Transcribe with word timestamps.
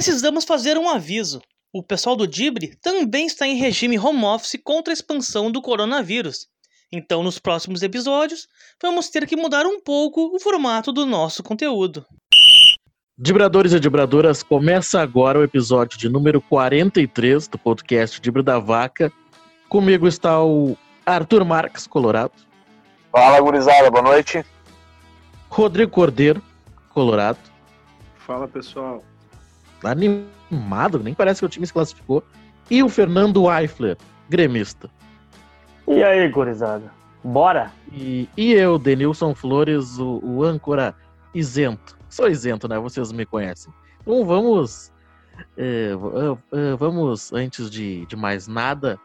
Precisamos 0.00 0.46
fazer 0.46 0.78
um 0.78 0.88
aviso. 0.88 1.42
O 1.70 1.82
pessoal 1.82 2.16
do 2.16 2.26
Dibre 2.26 2.74
também 2.80 3.26
está 3.26 3.46
em 3.46 3.56
regime 3.56 3.98
home 3.98 4.24
office 4.24 4.58
contra 4.64 4.90
a 4.90 4.94
expansão 4.94 5.52
do 5.52 5.60
coronavírus. 5.60 6.46
Então, 6.90 7.22
nos 7.22 7.38
próximos 7.38 7.82
episódios, 7.82 8.48
vamos 8.82 9.10
ter 9.10 9.26
que 9.26 9.36
mudar 9.36 9.66
um 9.66 9.78
pouco 9.78 10.34
o 10.34 10.40
formato 10.40 10.90
do 10.90 11.04
nosso 11.04 11.42
conteúdo. 11.42 12.06
Dibradores 13.18 13.74
e 13.74 13.78
dibradoras, 13.78 14.42
começa 14.42 15.02
agora 15.02 15.38
o 15.38 15.44
episódio 15.44 15.98
de 15.98 16.08
número 16.08 16.40
43 16.40 17.46
do 17.48 17.58
podcast 17.58 18.18
Dibra 18.22 18.42
da 18.42 18.58
Vaca. 18.58 19.12
Comigo 19.68 20.08
está 20.08 20.42
o 20.42 20.78
Arthur 21.04 21.44
Marques, 21.44 21.86
Colorado. 21.86 22.32
Fala, 23.12 23.38
gurizada, 23.38 23.90
boa 23.90 24.02
noite. 24.02 24.42
Rodrigo 25.50 25.90
Cordeiro, 25.90 26.42
Colorado. 26.88 27.38
Fala, 28.16 28.48
pessoal. 28.48 29.04
Animado, 29.84 30.98
nem 30.98 31.14
parece 31.14 31.40
que 31.40 31.46
o 31.46 31.48
time 31.48 31.66
se 31.66 31.72
classificou. 31.72 32.22
E 32.70 32.82
o 32.82 32.88
Fernando 32.88 33.50
Eifler, 33.50 33.96
gremista. 34.28 34.90
E 35.88 36.02
aí, 36.02 36.28
gurizada? 36.28 36.92
Bora? 37.22 37.72
E, 37.92 38.28
e 38.36 38.52
eu, 38.52 38.78
Denilson 38.78 39.34
Flores, 39.34 39.98
o, 39.98 40.20
o 40.22 40.44
âncora 40.44 40.94
isento. 41.34 41.98
Sou 42.08 42.28
isento, 42.28 42.68
né? 42.68 42.78
Vocês 42.78 43.12
me 43.12 43.26
conhecem. 43.26 43.72
Então 44.02 44.24
vamos. 44.24 44.92
É, 45.56 45.92
é, 46.52 46.76
vamos, 46.76 47.32
antes 47.32 47.70
de, 47.70 48.04
de 48.06 48.14
mais 48.14 48.46
nada, 48.46 48.98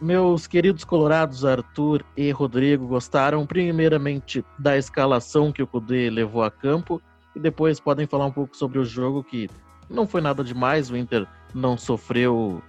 meus 0.00 0.46
queridos 0.46 0.84
colorados 0.84 1.44
Arthur 1.44 2.04
e 2.14 2.30
Rodrigo 2.30 2.86
gostaram 2.86 3.46
primeiramente 3.46 4.44
da 4.58 4.76
escalação 4.76 5.50
que 5.50 5.62
o 5.62 5.66
Kudê 5.66 6.10
levou 6.10 6.42
a 6.42 6.50
campo 6.50 7.00
e 7.34 7.40
depois 7.40 7.80
podem 7.80 8.06
falar 8.06 8.26
um 8.26 8.32
pouco 8.32 8.54
sobre 8.54 8.78
o 8.78 8.84
jogo 8.84 9.24
que 9.24 9.48
não 9.88 10.06
foi 10.06 10.20
nada 10.20 10.42
demais, 10.42 10.90
o 10.90 10.96
Inter 10.96 11.26
não 11.54 11.76
sofreu 11.76 12.62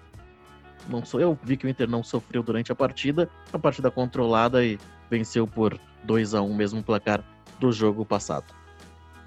não 0.88 1.04
sou 1.04 1.20
eu 1.20 1.38
vi 1.44 1.58
que 1.58 1.66
o 1.66 1.70
Inter 1.70 1.90
não 1.90 2.04
sofreu 2.04 2.42
durante 2.42 2.72
a 2.72 2.76
partida, 2.76 3.30
a 3.52 3.60
partida 3.60 3.92
controlada 3.92 4.64
e 4.64 4.80
venceu 5.10 5.46
por 5.46 5.78
2 6.04 6.34
a 6.34 6.42
1 6.42 6.54
mesmo 6.54 6.84
placar 6.84 7.22
do 7.60 7.72
jogo 7.72 8.06
passado. 8.06 8.46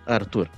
Arthur. 0.06 0.48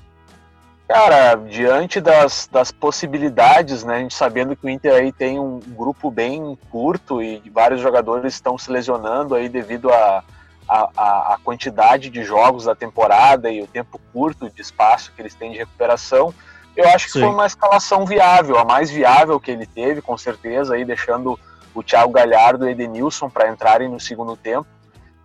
Cara, 0.89 1.37
diante 1.37 2.01
das, 2.01 2.49
das 2.53 2.71
possibilidades, 2.71 3.83
né, 3.83 3.97
a 3.97 3.99
gente 4.01 4.15
sabendo 4.15 4.55
que 4.55 4.67
o 4.67 4.69
Inter 4.69 4.93
aí 4.93 5.11
tem 5.11 5.39
um 5.39 5.59
grupo 5.59 6.11
bem 6.11 6.57
curto 6.71 7.23
e 7.23 7.41
vários 7.51 7.81
jogadores 7.81 8.35
estão 8.35 8.59
se 8.59 8.71
lesionando 8.71 9.35
aí 9.35 9.49
devido 9.49 9.91
a, 9.91 10.23
a, 10.69 11.35
a 11.35 11.39
quantidade 11.43 12.11
de 12.11 12.23
jogos 12.23 12.65
da 12.65 12.75
temporada 12.75 13.51
e 13.51 13.63
o 13.63 13.67
tempo 13.67 13.99
curto 14.13 14.51
de 14.51 14.61
espaço 14.61 15.13
que 15.15 15.23
eles 15.23 15.35
têm 15.35 15.53
de 15.53 15.59
recuperação, 15.59 16.35
eu 16.77 16.89
acho 16.89 17.07
que 17.07 17.13
Sim. 17.13 17.21
foi 17.21 17.29
uma 17.29 17.47
escalação 17.47 18.07
viável, 18.07 18.59
a 18.59 18.65
mais 18.65 18.91
viável 18.91 19.39
que 19.39 19.51
ele 19.51 19.67
teve, 19.67 20.01
com 20.01 20.17
certeza, 20.17 20.75
aí 20.75 20.85
deixando 20.85 21.39
o 21.75 21.83
Thiago 21.83 22.13
Galhardo 22.13 22.65
e 22.65 22.69
o 22.69 22.71
Edenilson 22.71 23.29
para 23.29 23.49
entrarem 23.49 23.89
no 23.89 24.01
segundo 24.01 24.37
tempo, 24.37 24.67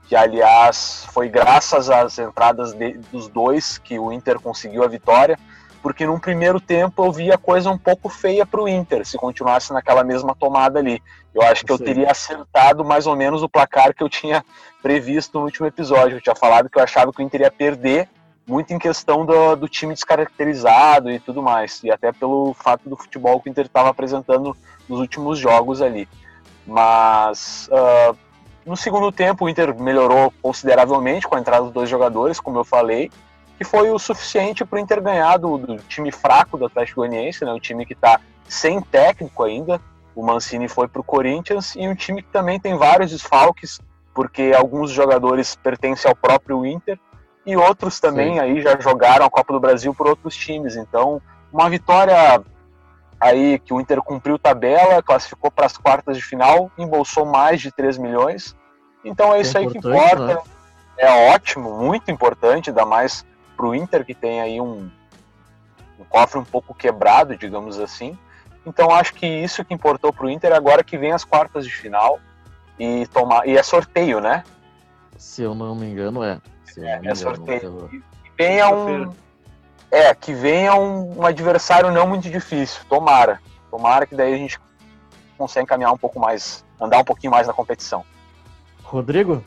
que 0.07 0.15
aliás 0.15 1.05
foi 1.11 1.29
graças 1.29 1.89
às 1.89 2.17
entradas 2.17 2.73
de, 2.73 2.93
dos 3.11 3.27
dois 3.27 3.77
que 3.77 3.99
o 3.99 4.11
Inter 4.11 4.39
conseguiu 4.39 4.83
a 4.83 4.87
vitória, 4.87 5.37
porque 5.81 6.05
num 6.05 6.19
primeiro 6.19 6.59
tempo 6.59 7.05
eu 7.05 7.11
via 7.11 7.37
coisa 7.37 7.69
um 7.69 7.77
pouco 7.77 8.09
feia 8.09 8.45
para 8.45 8.61
o 8.61 8.67
Inter, 8.67 9.05
se 9.05 9.17
continuasse 9.17 9.71
naquela 9.71 10.03
mesma 10.03 10.35
tomada 10.35 10.79
ali. 10.79 11.01
Eu 11.33 11.41
acho 11.43 11.65
que 11.65 11.71
eu 11.71 11.77
teria 11.77 12.09
acertado 12.11 12.83
mais 12.83 13.05
ou 13.05 13.15
menos 13.15 13.43
o 13.43 13.49
placar 13.49 13.93
que 13.93 14.03
eu 14.03 14.09
tinha 14.09 14.43
previsto 14.81 15.37
no 15.37 15.45
último 15.45 15.67
episódio. 15.67 16.17
Eu 16.17 16.21
tinha 16.21 16.35
falado 16.35 16.69
que 16.69 16.77
eu 16.77 16.83
achava 16.83 17.13
que 17.13 17.21
o 17.21 17.21
Inter 17.21 17.41
ia 17.41 17.51
perder 17.51 18.09
muito 18.47 18.73
em 18.73 18.79
questão 18.79 19.25
do, 19.25 19.55
do, 19.57 19.67
time 19.67 19.93
descaracterizado 19.93 21.11
e 21.11 21.19
tudo 21.19 21.43
mais, 21.43 21.83
e 21.83 21.91
até 21.91 22.13
pelo 22.13 22.53
fato 22.53 22.89
do 22.89 22.95
futebol 22.95 23.41
que 23.41 23.49
o 23.49 23.51
Inter 23.51 23.65
estava 23.65 23.89
apresentando 23.89 24.55
nos 24.87 24.99
últimos 24.99 25.37
jogos 25.37 25.81
ali. 25.81 26.07
Mas 26.65 27.69
uh, 27.69 28.17
no 28.65 28.77
segundo 28.77 29.11
tempo 29.11 29.45
o 29.45 29.49
Inter 29.49 29.77
melhorou 29.77 30.33
consideravelmente 30.41 31.27
com 31.27 31.35
a 31.35 31.39
entrada 31.39 31.65
dos 31.65 31.73
dois 31.73 31.89
jogadores, 31.89 32.39
como 32.39 32.57
eu 32.57 32.63
falei, 32.63 33.11
que 33.57 33.65
foi 33.65 33.91
o 33.91 33.99
suficiente 33.99 34.63
para 34.63 34.77
o 34.77 34.79
Inter 34.79 35.01
ganhar 35.01 35.37
do, 35.37 35.57
do, 35.57 35.77
time 35.79 36.11
fraco 36.11 36.57
do 36.57 36.65
Atlético 36.65 37.01
Goianiense, 37.01 37.43
né, 37.43 37.51
um 37.51 37.59
time 37.59 37.85
que 37.85 37.93
está 37.93 38.21
sem 38.47 38.79
técnico 38.81 39.43
ainda. 39.43 39.81
O 40.15 40.23
Mancini 40.23 40.67
foi 40.67 40.87
para 40.87 41.01
o 41.01 41.03
Corinthians 41.03 41.75
e 41.75 41.87
um 41.87 41.93
time 41.93 42.21
que 42.21 42.29
também 42.29 42.59
tem 42.59 42.77
vários 42.77 43.11
desfalques, 43.11 43.79
porque 44.13 44.53
alguns 44.55 44.89
jogadores 44.89 45.55
pertencem 45.55 46.09
ao 46.09 46.15
próprio 46.15 46.65
Inter 46.65 46.97
e 47.47 47.55
outros 47.55 47.97
também 48.01 48.33
Sim. 48.33 48.39
aí 48.41 48.61
já 48.61 48.77
jogaram 48.77 49.25
a 49.25 49.29
Copa 49.29 49.53
do 49.53 49.59
Brasil 49.59 49.95
por 49.95 50.05
outros 50.05 50.35
times. 50.35 50.75
Então, 50.75 51.21
uma 51.51 51.69
vitória 51.69 52.43
aí 53.17 53.57
que 53.57 53.73
o 53.73 53.79
Inter 53.79 54.01
cumpriu 54.01 54.37
tabela, 54.37 55.01
classificou 55.01 55.49
para 55.49 55.65
as 55.65 55.77
quartas 55.77 56.17
de 56.17 56.23
final, 56.23 56.69
embolsou 56.77 57.25
mais 57.25 57.61
de 57.61 57.71
3 57.71 57.97
milhões. 57.97 58.53
Então 59.01 59.33
é, 59.33 59.37
é 59.37 59.41
isso 59.41 59.57
aí 59.57 59.65
que 59.65 59.77
importa. 59.77 60.35
Né? 60.35 60.41
É 60.97 61.31
ótimo, 61.33 61.71
muito 61.77 62.11
importante, 62.11 62.69
ainda 62.69 62.85
mais 62.85 63.25
para 63.55 63.65
o 63.65 63.73
Inter 63.73 64.05
que 64.05 64.13
tem 64.13 64.41
aí 64.41 64.59
um, 64.59 64.89
um 65.97 66.03
cofre 66.09 66.37
um 66.37 66.43
pouco 66.43 66.73
quebrado, 66.73 67.37
digamos 67.37 67.79
assim. 67.79 68.17
Então 68.65 68.91
acho 68.91 69.13
que 69.13 69.25
isso 69.25 69.63
que 69.63 69.73
importou 69.73 70.11
para 70.11 70.25
o 70.25 70.29
Inter 70.29 70.51
agora 70.51 70.83
que 70.83 70.97
vem 70.97 71.13
as 71.13 71.23
quartas 71.23 71.65
de 71.65 71.71
final 71.71 72.19
e 72.77 73.07
tomar 73.07 73.47
e 73.47 73.57
é 73.57 73.63
sorteio, 73.63 74.19
né? 74.19 74.43
Se 75.17 75.43
eu 75.43 75.55
não 75.55 75.73
me 75.73 75.87
engano 75.87 76.21
é. 76.21 76.41
É, 76.77 76.99
é 77.03 77.15
sorteio. 77.15 77.89
Que 77.89 78.03
venha 78.37 78.69
um. 78.69 79.13
É, 79.89 80.13
que 80.13 80.33
venha 80.33 80.75
um, 80.75 81.19
um, 81.19 81.25
adversário 81.25 81.91
não 81.91 82.07
muito 82.07 82.29
difícil. 82.29 82.81
Tomara. 82.89 83.41
Tomara 83.71 84.05
que 84.05 84.15
daí 84.15 84.33
a 84.33 84.37
gente 84.37 84.59
consiga 85.37 85.65
caminhar 85.65 85.93
um 85.93 85.97
pouco 85.97 86.19
mais, 86.19 86.65
andar 86.79 86.99
um 86.99 87.03
pouquinho 87.03 87.31
mais 87.31 87.47
na 87.47 87.53
competição. 87.53 88.03
Rodrigo? 88.83 89.43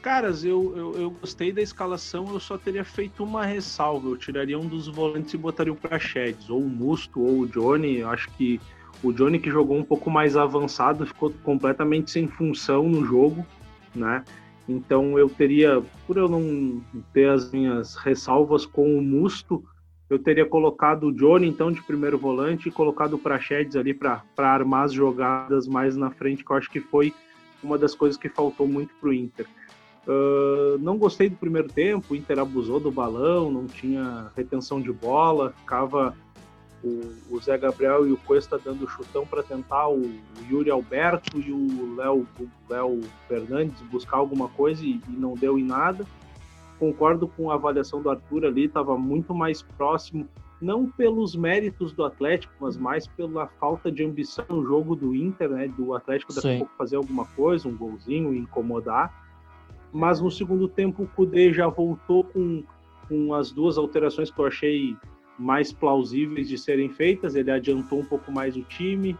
Caras, 0.00 0.44
eu, 0.44 0.74
eu, 0.76 1.00
eu, 1.00 1.10
gostei 1.12 1.52
da 1.52 1.62
escalação, 1.62 2.26
eu 2.32 2.40
só 2.40 2.58
teria 2.58 2.84
feito 2.84 3.22
uma 3.22 3.44
ressalva. 3.44 4.08
Eu 4.08 4.16
tiraria 4.16 4.58
um 4.58 4.66
dos 4.66 4.88
volantes 4.88 5.34
e 5.34 5.38
botaria 5.38 5.72
o 5.72 5.76
Prachedes, 5.76 6.50
ou 6.50 6.60
o 6.60 6.68
Musto, 6.68 7.20
ou 7.20 7.40
o 7.40 7.46
Johnny. 7.46 7.98
Eu 7.98 8.10
acho 8.10 8.28
que 8.30 8.60
o 9.02 9.12
Johnny 9.12 9.38
que 9.38 9.50
jogou 9.50 9.76
um 9.76 9.84
pouco 9.84 10.10
mais 10.10 10.36
avançado 10.36 11.06
ficou 11.06 11.32
completamente 11.44 12.10
sem 12.10 12.26
função 12.26 12.88
no 12.88 13.04
jogo, 13.04 13.46
né? 13.94 14.24
Então 14.68 15.18
eu 15.18 15.28
teria, 15.28 15.82
por 16.06 16.16
eu 16.16 16.28
não 16.28 16.80
ter 17.12 17.28
as 17.28 17.50
minhas 17.50 17.96
ressalvas 17.96 18.64
com 18.64 18.96
o 18.98 19.02
Musto, 19.02 19.64
eu 20.08 20.18
teria 20.18 20.44
colocado 20.44 21.04
o 21.04 21.12
Johnny 21.12 21.48
então 21.48 21.72
de 21.72 21.82
primeiro 21.82 22.18
volante 22.18 22.68
e 22.68 22.72
colocado 22.72 23.14
o 23.14 23.18
Prachedes 23.18 23.76
ali 23.76 23.94
para 23.94 24.22
armar 24.36 24.84
as 24.84 24.92
jogadas 24.92 25.66
mais 25.66 25.96
na 25.96 26.10
frente, 26.10 26.44
que 26.44 26.50
eu 26.50 26.56
acho 26.56 26.70
que 26.70 26.80
foi 26.80 27.14
uma 27.62 27.78
das 27.78 27.94
coisas 27.94 28.18
que 28.18 28.28
faltou 28.28 28.66
muito 28.66 28.92
para 29.00 29.08
o 29.08 29.12
Inter. 29.12 29.46
Uh, 30.06 30.78
não 30.80 30.98
gostei 30.98 31.30
do 31.30 31.36
primeiro 31.36 31.68
tempo, 31.68 32.12
o 32.12 32.16
Inter 32.16 32.40
abusou 32.40 32.80
do 32.80 32.90
balão, 32.90 33.50
não 33.50 33.66
tinha 33.66 34.30
retenção 34.36 34.80
de 34.80 34.92
bola, 34.92 35.54
ficava 35.60 36.14
o, 36.84 37.34
o 37.34 37.40
Zé 37.40 37.56
Gabriel 37.56 38.06
e 38.06 38.12
o 38.12 38.16
Cuesta 38.16 38.58
dando 38.58 38.88
chutão 38.88 39.24
para 39.26 39.42
tentar 39.42 39.88
o, 39.88 40.00
o, 40.00 40.20
Yuri 40.50 40.70
Alberto 40.70 41.38
e 41.38 41.52
o 41.52 41.94
Léo 41.96 42.26
Léo 42.68 43.00
Fernandes 43.28 43.80
buscar 43.82 44.16
alguma 44.16 44.48
coisa 44.48 44.84
e, 44.84 45.00
e, 45.08 45.12
não 45.12 45.34
deu 45.34 45.58
em 45.58 45.64
nada. 45.64 46.04
Concordo 46.78 47.28
com 47.28 47.50
a 47.50 47.54
avaliação 47.54 48.02
do 48.02 48.10
Arthur 48.10 48.44
ali, 48.44 48.64
estava 48.64 48.98
muito 48.98 49.32
mais 49.32 49.62
próximo, 49.62 50.26
não 50.60 50.90
pelos 50.90 51.36
méritos 51.36 51.92
do 51.92 52.04
Atlético, 52.04 52.52
mas 52.60 52.76
mais 52.76 53.06
pela 53.06 53.46
falta 53.46 53.90
de 53.90 54.04
ambição 54.04 54.44
no 54.48 54.64
jogo 54.64 54.96
do 54.96 55.14
Inter, 55.14 55.50
né? 55.50 55.68
Do 55.68 55.94
Atlético 55.94 56.34
daqui 56.34 56.54
a 56.54 56.58
pouco 56.58 56.72
fazer 56.76 56.96
alguma 56.96 57.24
coisa, 57.26 57.68
um 57.68 57.76
golzinho, 57.76 58.34
incomodar. 58.34 59.22
Mas 59.92 60.20
no 60.20 60.30
segundo 60.30 60.66
tempo 60.66 61.04
o 61.04 61.06
Kudê 61.06 61.52
já 61.52 61.68
voltou 61.68 62.24
com, 62.24 62.64
com 63.08 63.34
as 63.34 63.52
duas 63.52 63.78
alterações 63.78 64.30
que 64.30 64.40
eu 64.40 64.46
achei 64.46 64.96
mais 65.42 65.72
plausíveis 65.72 66.48
de 66.48 66.56
serem 66.56 66.88
feitas. 66.88 67.34
Ele 67.34 67.50
adiantou 67.50 67.98
um 67.98 68.04
pouco 68.04 68.30
mais 68.30 68.56
o 68.56 68.62
time, 68.62 69.16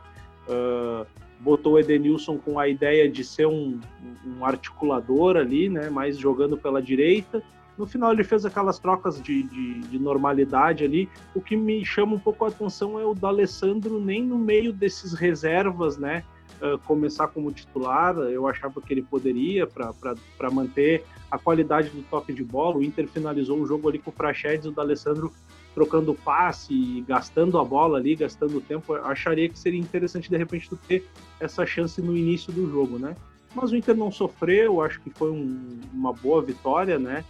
uh, 0.48 1.04
botou 1.40 1.74
o 1.74 1.78
Edenilson 1.78 2.38
com 2.38 2.58
a 2.58 2.68
ideia 2.68 3.10
de 3.10 3.24
ser 3.24 3.46
um, 3.46 3.80
um, 4.24 4.44
articulador 4.44 5.36
ali, 5.36 5.68
né, 5.68 5.90
mais 5.90 6.16
jogando 6.16 6.56
pela 6.56 6.80
direita. 6.80 7.42
No 7.76 7.86
final 7.86 8.12
ele 8.12 8.22
fez 8.22 8.44
aquelas 8.44 8.78
trocas 8.78 9.20
de, 9.20 9.42
de, 9.42 9.80
de, 9.80 9.98
normalidade 9.98 10.84
ali. 10.84 11.08
O 11.34 11.40
que 11.40 11.56
me 11.56 11.84
chama 11.84 12.14
um 12.14 12.18
pouco 12.18 12.44
a 12.44 12.48
atenção 12.48 13.00
é 13.00 13.04
o 13.04 13.14
D'Alessandro 13.14 13.98
nem 13.98 14.22
no 14.22 14.38
meio 14.38 14.72
desses 14.72 15.14
reservas, 15.14 15.98
né, 15.98 16.22
uh, 16.60 16.78
começar 16.80 17.26
como 17.28 17.50
titular. 17.50 18.14
Eu 18.16 18.46
achava 18.46 18.80
que 18.80 18.94
ele 18.94 19.02
poderia 19.02 19.66
para 19.66 20.50
manter 20.52 21.04
a 21.28 21.38
qualidade 21.38 21.88
do 21.88 22.02
toque 22.02 22.32
de 22.32 22.44
bola. 22.44 22.76
O 22.76 22.82
Inter 22.84 23.08
finalizou 23.08 23.58
o 23.58 23.66
jogo 23.66 23.88
ali 23.88 23.98
com 23.98 24.10
o 24.10 24.12
Prachedes 24.12 24.66
e 24.66 24.68
o 24.68 24.72
D'Alessandro 24.72 25.32
trocando 25.74 26.14
passe, 26.14 27.02
gastando 27.06 27.58
a 27.58 27.64
bola 27.64 27.98
ali, 27.98 28.14
gastando 28.14 28.60
tempo, 28.60 28.94
acharia 28.94 29.48
que 29.48 29.58
seria 29.58 29.80
interessante 29.80 30.28
de 30.28 30.36
repente 30.36 30.68
tu 30.68 30.76
ter 30.76 31.08
essa 31.40 31.64
chance 31.64 32.00
no 32.00 32.16
início 32.16 32.52
do 32.52 32.70
jogo, 32.70 32.98
né? 32.98 33.16
Mas 33.54 33.70
o 33.70 33.76
Inter 33.76 33.96
não 33.96 34.10
sofreu, 34.10 34.80
acho 34.80 35.00
que 35.00 35.10
foi 35.10 35.30
um, 35.30 35.80
uma 35.92 36.12
boa 36.12 36.42
vitória, 36.42 36.98
né? 36.98 37.24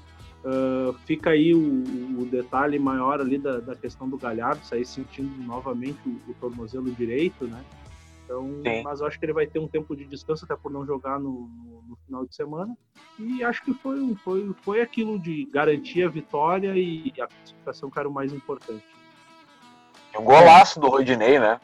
Uh, 0.44 0.92
fica 1.04 1.30
aí 1.30 1.54
o, 1.54 1.60
o, 2.18 2.26
detalhe 2.28 2.76
maior 2.76 3.20
ali 3.20 3.38
da, 3.38 3.60
da, 3.60 3.76
questão 3.76 4.08
do 4.08 4.18
Galhardo, 4.18 4.66
sair 4.66 4.84
sentindo 4.84 5.30
novamente 5.44 6.00
o, 6.04 6.18
o 6.28 6.34
tornozelo 6.40 6.90
direito, 6.90 7.46
né? 7.46 7.62
Então, 8.40 8.82
mas 8.84 9.00
eu 9.00 9.06
acho 9.06 9.18
que 9.18 9.24
ele 9.24 9.32
vai 9.32 9.46
ter 9.46 9.58
um 9.58 9.68
tempo 9.68 9.94
de 9.94 10.04
descanso 10.04 10.44
até 10.44 10.56
por 10.56 10.70
não 10.70 10.86
jogar 10.86 11.18
no, 11.18 11.48
no, 11.48 11.82
no 11.88 11.98
final 12.06 12.24
de 12.26 12.34
semana. 12.34 12.76
E 13.18 13.42
acho 13.44 13.62
que 13.64 13.74
foi, 13.74 14.14
foi, 14.24 14.54
foi 14.62 14.80
aquilo 14.80 15.18
de 15.18 15.48
garantir 15.52 16.04
a 16.04 16.08
vitória 16.08 16.72
e 16.76 17.12
a 17.20 17.26
classificação 17.26 17.90
que 17.90 17.98
era 17.98 18.08
o 18.08 18.12
mais 18.12 18.32
importante. 18.32 18.84
E 20.14 20.18
um 20.18 20.24
golaço 20.24 20.80
do 20.80 20.88
Rodinei, 20.88 21.38
né? 21.38 21.60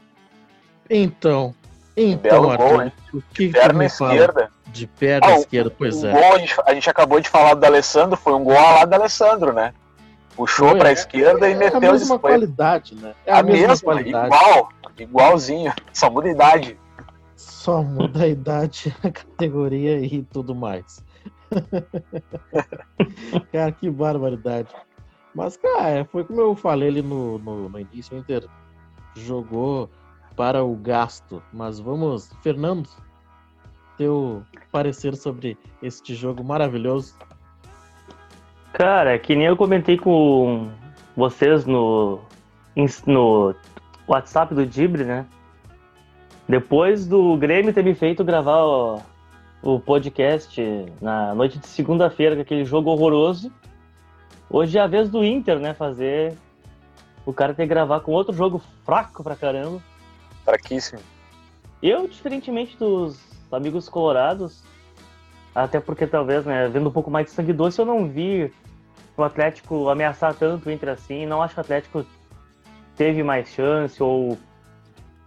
Então, 0.91 1.55
então, 1.97 2.19
Belo 2.19 2.51
Arthur, 2.51 2.69
gol, 2.69 2.83
hein? 2.83 2.93
o 3.13 3.23
que, 3.35 3.49
perna 3.49 3.71
que 3.71 3.79
me 3.79 3.87
esquerda. 3.87 4.51
De 4.69 4.87
perna 4.87 5.27
Ah, 5.27 5.37
esquerda, 5.37 5.71
pois 5.77 6.03
o 6.03 6.07
é. 6.07 6.13
gol, 6.13 6.35
a 6.35 6.39
gente, 6.39 6.55
a 6.65 6.75
gente 6.75 6.91
acabou 6.91 7.21
de 7.21 7.29
falar 7.29 7.55
do 7.55 7.65
Alessandro, 7.65 8.17
foi 8.17 8.35
um 8.35 8.45
gol 8.45 8.55
lá 8.55 8.85
do 8.85 8.95
Alessandro, 8.95 9.53
né? 9.53 9.73
Puxou 10.37 10.69
Foi, 10.71 10.79
pra 10.79 10.91
é. 10.91 10.93
esquerda 10.93 11.49
e 11.49 11.53
É 11.53 11.55
a 11.55 11.59
meteu 11.59 11.81
mesma 11.81 12.17
de 12.17 12.21
qualidade, 12.21 12.95
né? 12.95 13.15
É 13.27 13.33
a, 13.33 13.39
a, 13.39 13.43
mesma, 13.43 13.69
mesma, 13.69 13.85
qualidade. 13.85 14.27
igual, 14.27 14.69
igualzinho, 15.03 15.73
só 15.93 16.11
muda 16.11 16.29
a 16.29 16.33
idade. 16.33 16.81
Só 17.37 17.83
muda 17.83 18.25
a 18.25 18.29
idade, 18.29 18.95
a 19.03 19.11
categoria 19.11 20.01
e 20.01 20.23
tudo 20.25 20.55
mais. 20.55 21.05
cara, 23.53 23.73
que 23.73 23.91
barbaridade. 23.91 24.69
Mas, 25.35 25.57
cara, 25.57 26.05
foi 26.07 26.25
como 26.25 26.41
eu 26.41 26.57
falei 26.57 26.89
ali 26.89 27.03
no, 27.03 27.39
no, 27.39 27.69
no 27.69 27.79
início, 27.79 28.17
o 28.17 28.21
Inter 28.21 28.47
jogou 29.15 29.91
para 30.37 30.65
o 30.65 30.75
gasto. 30.75 31.43
Mas 31.53 31.79
vamos, 31.79 32.33
Fernando, 32.43 32.89
teu 33.97 34.43
parecer 34.73 35.17
sobre 35.17 35.57
este 35.83 36.15
jogo 36.15 36.43
maravilhoso. 36.43 37.15
Cara, 38.73 39.19
que 39.19 39.35
nem 39.35 39.47
eu 39.47 39.57
comentei 39.57 39.99
com 39.99 40.71
vocês 41.17 41.67
no, 41.67 42.21
no 43.07 43.55
WhatsApp 44.09 44.55
do 44.55 44.65
Dibre, 44.65 45.05
né? 45.05 45.27
Depois 46.49 47.07
do 47.07 47.37
Grêmio 47.37 47.75
ter 47.75 47.85
me 47.85 47.95
feito 47.95 48.25
gravar 48.25 48.65
o, 48.65 49.03
o 49.63 49.79
podcast 49.79 50.61
na 51.01 51.35
noite 51.35 51.59
de 51.59 51.67
segunda-feira, 51.67 52.35
com 52.35 52.41
aquele 52.41 52.65
jogo 52.65 52.91
horroroso, 52.91 53.53
hoje 54.49 54.79
é 54.79 54.81
a 54.81 54.87
vez 54.87 55.11
do 55.11 55.23
Inter, 55.23 55.59
né? 55.59 55.75
Fazer 55.75 56.35
o 57.27 57.33
cara 57.35 57.53
ter 57.53 57.65
que 57.65 57.69
gravar 57.69 58.01
com 58.01 58.13
outro 58.13 58.35
jogo 58.35 58.63
fraco 58.85 59.23
pra 59.23 59.37
caramba. 59.37 59.83
Fraquíssimo. 60.43 61.03
Eu, 61.83 62.09
diferentemente 62.09 62.77
dos 62.79 63.21
amigos 63.53 63.87
colorados, 63.87 64.63
até 65.55 65.79
porque 65.79 66.07
talvez, 66.07 66.47
né, 66.47 66.67
vendo 66.69 66.89
um 66.89 66.93
pouco 66.93 67.11
mais 67.11 67.27
de 67.27 67.33
sangue 67.33 67.53
doce, 67.53 67.79
eu 67.79 67.85
não 67.85 68.09
vi 68.09 68.51
o 69.17 69.23
Atlético 69.23 69.91
ameaçar 69.91 70.35
tanto 70.35 70.69
o 70.69 70.73
Inter 70.73 70.89
assim. 70.89 71.27
Não 71.27 71.43
acho 71.43 71.55
que 71.55 71.61
o 71.61 71.63
Atlético 71.63 72.07
teve 72.99 73.23
mais 73.23 73.49
chance 73.49 74.03
ou 74.03 74.37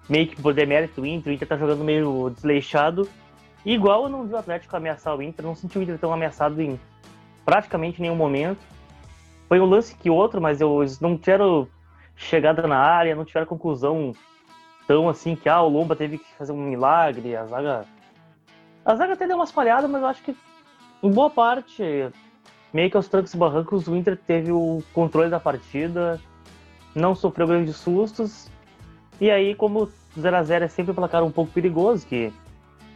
meio 0.09 0.27
que 0.27 0.39
por 0.39 0.53
demérito 0.53 0.99
do 0.99 1.07
Inter. 1.07 1.31
O 1.31 1.35
Inter 1.35 1.47
tá 1.47 1.57
jogando 1.57 1.83
meio 1.83 2.29
desleixado. 2.29 3.09
Igual 3.65 4.03
eu 4.03 4.09
não 4.09 4.27
vi 4.27 4.33
o 4.33 4.37
Atlético 4.37 4.75
ameaçar 4.75 5.15
o 5.15 5.21
Inter, 5.21 5.45
não 5.45 5.55
senti 5.55 5.79
o 5.79 5.81
Inter 5.81 5.97
tão 5.97 6.11
ameaçado 6.11 6.61
em 6.61 6.77
praticamente 7.45 8.01
nenhum 8.01 8.15
momento. 8.15 8.59
Foi 9.47 9.59
um 9.59 9.65
lance 9.65 9.95
que 9.95 10.09
outro, 10.09 10.41
mas 10.41 10.59
eu, 10.59 10.81
eles 10.81 10.99
não 10.99 11.17
tiveram 11.17 11.67
chegada 12.15 12.67
na 12.67 12.77
área, 12.77 13.15
não 13.15 13.25
tiveram 13.25 13.47
conclusão 13.47 14.13
tão 14.85 15.07
assim 15.07 15.35
que 15.35 15.47
ah, 15.47 15.61
o 15.61 15.69
Lomba 15.69 15.95
teve 15.95 16.17
que 16.17 16.33
fazer 16.37 16.51
um 16.51 16.61
milagre, 16.61 17.35
a 17.35 17.45
zaga. 17.45 17.85
A 18.83 18.95
zaga 18.95 19.13
até 19.13 19.27
deu 19.27 19.37
umas 19.37 19.51
falhadas, 19.51 19.89
mas 19.89 20.01
eu 20.01 20.07
acho 20.07 20.23
que 20.23 20.35
em 21.03 21.11
boa 21.11 21.29
parte, 21.29 21.83
meio 22.73 22.89
que 22.89 22.97
aos 22.97 23.07
trancos 23.07 23.33
e 23.33 23.37
barrancos, 23.37 23.87
o 23.87 23.95
Inter 23.95 24.17
teve 24.17 24.51
o 24.51 24.83
controle 24.93 25.29
da 25.29 25.39
partida, 25.39 26.19
não 26.95 27.15
sofreu 27.15 27.47
grandes 27.47 27.75
sustos. 27.77 28.49
E 29.19 29.29
aí, 29.29 29.53
como 29.55 29.89
0 30.19 30.35
a 30.37 30.43
0 30.43 30.65
é 30.65 30.67
sempre 30.67 30.91
um 30.91 30.95
placar 30.95 31.23
um 31.23 31.31
pouco 31.31 31.51
perigoso, 31.51 32.05
que 32.07 32.33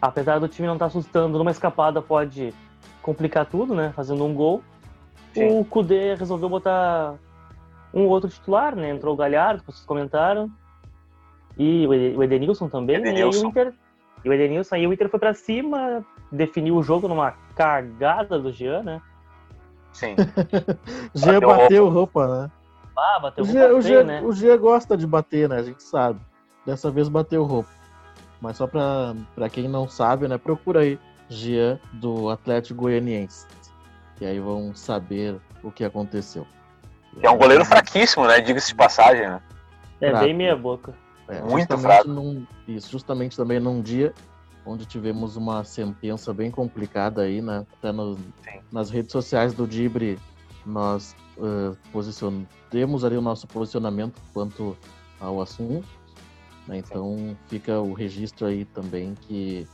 apesar 0.01 0.39
do 0.39 0.47
time 0.47 0.67
não 0.67 0.75
estar 0.75 0.87
assustando, 0.87 1.37
numa 1.37 1.51
escapada 1.51 2.01
pode 2.01 2.53
complicar 3.01 3.45
tudo, 3.45 3.73
né? 3.75 3.91
Fazendo 3.95 4.25
um 4.25 4.33
gol. 4.33 4.61
Sim. 5.33 5.59
O 5.59 5.65
Kudê 5.65 6.15
resolveu 6.15 6.49
botar 6.49 7.15
um 7.93 8.03
outro 8.07 8.29
titular, 8.29 8.75
né? 8.75 8.89
Entrou 8.89 9.13
o 9.13 9.17
Galhardo, 9.17 9.61
que 9.63 9.71
vocês 9.71 9.85
comentaram. 9.85 10.49
E 11.57 11.85
o 11.87 11.93
Ede- 11.93 12.17
o 12.17 12.23
Edenilson 12.23 12.67
também. 12.67 12.97
né? 12.99 13.07
E 13.07 13.11
Edenilson. 13.11 13.45
o 13.45 13.49
Inter. 13.49 13.73
E 14.23 14.29
o 14.29 14.33
Edenilson, 14.33 14.75
aí 14.75 14.87
o 14.87 14.91
Inter 14.93 15.07
foi 15.09 15.19
pra 15.19 15.33
cima, 15.33 16.03
definiu 16.31 16.75
o 16.75 16.83
jogo 16.83 17.07
numa 17.07 17.31
cagada 17.55 18.39
do 18.39 18.51
Jean, 18.51 18.81
né? 18.83 19.01
Sim. 19.93 20.15
Jean 21.13 21.39
Bateu 21.39 21.47
bateu 21.49 21.89
roupa, 21.89 22.27
né? 22.27 22.51
Ah, 22.95 23.19
bateu 23.19 23.43
O 23.43 23.47
Jean, 23.81 24.01
o, 24.01 24.03
né? 24.05 24.21
o 24.21 24.59
gosta 24.59 24.95
de 24.95 25.05
bater, 25.05 25.49
né? 25.49 25.57
A 25.57 25.63
gente 25.63 25.83
sabe. 25.83 26.19
Dessa 26.65 26.89
vez 26.89 27.07
bateu 27.09 27.43
roupa. 27.43 27.69
Mas 28.41 28.57
só 28.57 28.67
pra, 28.67 29.15
pra 29.33 29.49
quem 29.49 29.67
não 29.67 29.87
sabe, 29.87 30.27
né? 30.27 30.37
Procura 30.37 30.81
aí 30.81 30.99
Jean 31.29 31.79
do 31.93 32.29
Atlético 32.29 32.81
Goianiense. 32.81 33.45
E 34.19 34.25
aí 34.25 34.39
vão 34.39 34.73
saber 34.73 35.37
o 35.63 35.71
que 35.71 35.83
aconteceu. 35.83 36.45
Que 37.19 37.25
é 37.25 37.29
um 37.29 37.37
goleiro 37.37 37.65
fraquíssimo, 37.65 38.25
né? 38.27 38.39
Diga-se 38.41 38.69
de 38.69 38.75
passagem, 38.75 39.27
né? 39.27 39.41
É 40.01 40.09
fraco. 40.09 40.25
bem 40.25 40.33
meia 40.33 40.55
boca. 40.55 40.93
É, 41.27 41.41
Muito 41.41 41.57
justamente 41.59 41.81
fraco. 41.81 42.09
Num, 42.09 42.45
isso, 42.67 42.91
justamente 42.91 43.35
também 43.35 43.59
num 43.59 43.81
dia 43.81 44.13
onde 44.65 44.85
tivemos 44.85 45.35
uma 45.35 45.63
sentença 45.63 46.33
bem 46.33 46.49
complicada 46.51 47.21
aí, 47.21 47.41
né? 47.41 47.65
Até 47.77 47.91
no- 47.91 48.17
nas 48.71 48.89
redes 48.89 49.11
sociais 49.11 49.53
do 49.53 49.67
Dibre, 49.67 50.19
nós 50.65 51.15
eh, 51.37 51.75
posicion- 51.91 52.43
temos 52.69 53.03
ali 53.05 53.15
o 53.17 53.21
nosso 53.21 53.47
posicionamento 53.47 54.19
quanto 54.33 54.75
ao 55.19 55.41
assunto. 55.41 55.87
né? 56.67 56.77
Então 56.79 57.37
fica 57.47 57.79
o 57.79 57.93
registro 57.93 58.47
aí 58.47 58.65
também 58.65 59.13
que 59.13 59.67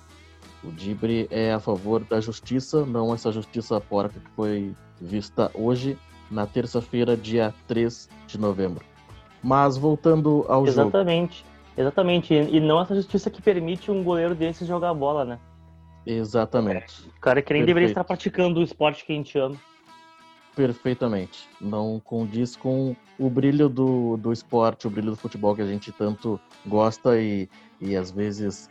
o 0.63 0.71
Dibre 0.71 1.27
é 1.31 1.53
a 1.53 1.59
favor 1.59 2.03
da 2.03 2.19
justiça, 2.21 2.85
não 2.85 3.13
essa 3.13 3.31
justiça 3.31 3.79
porca 3.79 4.19
que 4.19 4.29
foi 4.35 4.75
vista 4.99 5.49
hoje, 5.53 5.97
na 6.29 6.45
terça-feira, 6.45 7.17
dia 7.17 7.53
3 7.67 8.07
de 8.27 8.37
novembro. 8.39 8.85
Mas 9.44 9.75
voltando 9.77 10.45
ao 10.47 10.65
jogo. 10.67 10.81
Exatamente. 10.81 11.44
Exatamente. 11.75 12.33
E 12.33 12.59
não 12.59 12.80
essa 12.81 12.94
justiça 12.94 13.30
que 13.30 13.42
permite 13.42 13.89
um 13.89 14.04
goleiro 14.04 14.35
desses 14.35 14.68
jogar 14.68 14.89
a 14.89 14.94
bola, 14.94 15.25
né? 15.25 15.39
Exatamente. 16.06 17.01
O 17.18 17.19
cara 17.21 17.42
que 17.42 17.54
nem 17.54 17.63
deveria 17.63 17.87
Perfeito. 17.87 17.92
estar 17.92 18.04
praticando 18.04 18.59
o 18.59 18.63
esporte 18.63 19.06
que 19.06 19.13
a 19.13 19.16
gente 19.16 19.37
ama. 19.37 19.56
Perfeitamente. 20.55 21.47
Não 21.59 22.01
condiz 22.03 22.55
com 22.55 22.95
o 23.17 23.29
brilho 23.29 23.69
do, 23.69 24.17
do 24.17 24.33
esporte, 24.33 24.87
o 24.87 24.89
brilho 24.89 25.11
do 25.11 25.15
futebol 25.15 25.55
que 25.55 25.61
a 25.61 25.65
gente 25.67 25.91
tanto 25.91 26.39
gosta 26.65 27.19
e, 27.19 27.47
e 27.79 27.95
às 27.95 28.11
vezes 28.11 28.69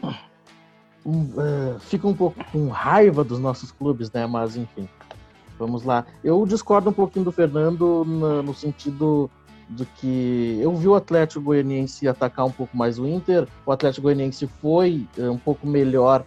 um, 1.05 1.27
eh, 1.39 1.79
fica 1.81 2.07
um 2.07 2.15
pouco 2.15 2.45
com 2.53 2.69
raiva 2.69 3.25
dos 3.25 3.39
nossos 3.39 3.71
clubes, 3.73 4.11
né? 4.13 4.27
Mas 4.27 4.57
enfim, 4.57 4.87
vamos 5.59 5.83
lá. 5.83 6.05
Eu 6.23 6.45
discordo 6.47 6.91
um 6.91 6.93
pouquinho 6.93 7.25
do 7.25 7.33
Fernando 7.33 8.05
na- 8.05 8.43
no 8.43 8.55
sentido 8.55 9.31
do 9.69 9.87
que 9.87 10.59
eu 10.61 10.75
vi 10.75 10.89
o 10.89 10.95
Atlético 10.97 11.41
Goianiense 11.45 12.09
atacar 12.09 12.45
um 12.45 12.51
pouco 12.51 12.77
mais 12.77 12.99
o 12.99 13.07
Inter. 13.07 13.47
O 13.65 13.73
Atlético 13.73 14.03
Goianiense 14.03 14.47
foi 14.61 15.07
eh, 15.17 15.31
um 15.31 15.39
pouco 15.39 15.67
melhor 15.67 16.25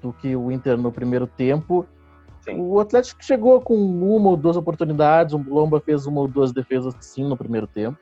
do 0.00 0.12
que 0.12 0.36
o 0.36 0.52
Inter 0.52 0.76
no 0.76 0.92
primeiro 0.92 1.26
tempo. 1.26 1.84
Sim. 2.44 2.60
O 2.60 2.78
Atlético 2.78 3.24
chegou 3.24 3.60
com 3.60 3.74
uma 3.74 4.30
ou 4.30 4.36
duas 4.36 4.56
oportunidades, 4.56 5.34
o 5.34 5.42
Lomba 5.48 5.80
fez 5.80 6.06
uma 6.06 6.20
ou 6.20 6.28
duas 6.28 6.52
defesas 6.52 6.94
sim 7.00 7.24
no 7.24 7.36
primeiro 7.36 7.66
tempo. 7.66 7.98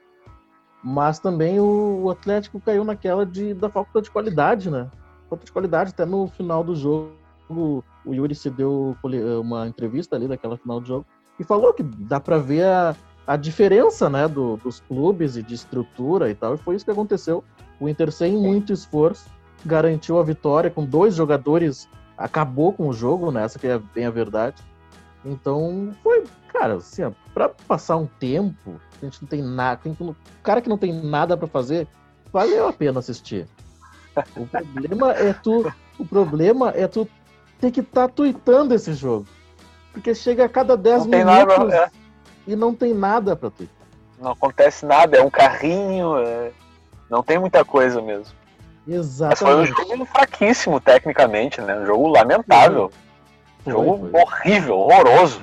Mas 0.83 1.21
também 1.21 1.61
o, 1.61 2.11
Atlético 2.11 2.61
caiu 2.61 2.83
naquela 2.83 3.25
de, 3.25 3.55
da 3.55 3.71
falta 3.71 4.03
de 4.03 4.11
qualidade, 4.11 4.69
né? 4.69 4.91
Falta 5.31 5.45
de 5.45 5.53
qualidade, 5.53 5.91
até 5.91 6.05
no 6.05 6.27
final 6.27 6.65
do 6.65 6.75
jogo, 6.75 7.13
o 8.05 8.13
Yuri 8.13 8.35
se 8.35 8.51
deu 8.51 8.97
uma 9.41 9.69
entrevista 9.69 10.17
ali 10.17 10.27
daquela 10.27 10.57
final 10.57 10.81
do 10.81 10.87
jogo 10.87 11.07
e 11.39 11.45
falou 11.45 11.73
que 11.73 11.83
dá 11.85 12.19
pra 12.19 12.39
ver 12.39 12.65
a, 12.65 12.97
a 13.27 13.37
diferença, 13.37 14.11
né, 14.11 14.27
do- 14.27 14.57
dos 14.57 14.81
clubes 14.81 15.37
e 15.37 15.43
de 15.43 15.55
estrutura 15.55 16.29
e 16.31 16.35
tal, 16.35 16.55
e 16.55 16.59
foi 16.59 16.75
isso 16.75 16.85
que 16.85 16.91
aconteceu. 16.91 17.45
O 17.79 17.89
Inter, 17.89 18.11
sem 18.11 18.37
muito 18.37 18.73
esforço, 18.73 19.31
garantiu 19.65 20.19
a 20.19 20.23
vitória 20.25 20.71
com 20.71 20.85
dois 20.85 21.15
jogadores 21.15 21.89
acabou 22.23 22.73
com 22.73 22.89
o 22.89 22.93
jogo, 22.93 23.31
né? 23.33 23.45
Essa 23.45 23.59
que 23.59 23.67
é 23.67 23.79
bem 23.79 24.07
a 24.07 24.11
verdade. 24.11 24.63
Então, 25.25 25.93
foi, 26.03 26.25
cara, 26.53 26.75
assim, 26.75 27.03
ó, 27.03 27.11
pra 27.35 27.49
passar 27.49 27.97
um 27.97 28.07
tempo, 28.07 28.81
a 29.01 29.05
gente 29.05 29.21
não 29.23 29.29
tem 29.29 29.43
nada, 29.43 29.81
o 30.01 30.17
cara 30.43 30.61
que 30.61 30.69
não 30.69 30.79
tem 30.79 30.93
nada 30.93 31.37
pra 31.37 31.49
fazer, 31.49 31.87
valeu 32.33 32.69
a 32.69 32.73
pena 32.73 33.01
assistir. 33.01 33.47
O 34.37 34.47
problema 34.47 35.13
é 35.13 35.33
tu, 35.33 35.73
o 35.99 36.05
problema 36.05 36.71
é 36.71 36.87
tu 36.87 37.09
ter 37.61 37.71
que 37.71 37.81
estar 37.81 38.09
tá 38.09 38.15
tweetando 38.15 38.75
esse 38.75 38.93
jogo. 38.95 39.27
Porque 39.93 40.15
chega 40.15 40.45
a 40.45 40.49
cada 40.49 40.77
10 40.77 41.05
Não 41.05 41.11
tem 41.11 41.25
minutos 41.25 41.59
nada, 41.59 41.77
é. 41.77 41.91
e 42.47 42.57
não 42.57 42.75
tem 42.75 42.95
nada 42.95 43.37
pra 43.37 43.51
tweetar. 43.51 43.87
Não 44.21 44.33
acontece 44.33 44.87
nada, 44.87 45.17
é 45.17 45.23
um 45.23 45.31
carrinho, 45.31 46.17
é- 46.19 46.53
não 47.11 47.23
tem 47.23 47.39
muita 47.39 47.65
coisa 47.65 48.01
mesmo. 48.01 48.35
Mas 48.87 49.39
foi 49.39 49.55
um 49.55 49.63
Exatamente. 49.63 49.91
jogo 49.91 50.05
fraquíssimo 50.07 50.81
tecnicamente, 50.81 51.61
né? 51.61 51.79
Um 51.79 51.87
jogo 51.87 52.09
lamentável. 52.09 52.91
Foi, 53.63 53.73
jogo 53.73 54.11
foi. 54.11 54.21
horrível, 54.21 54.79
horroroso. 54.79 55.43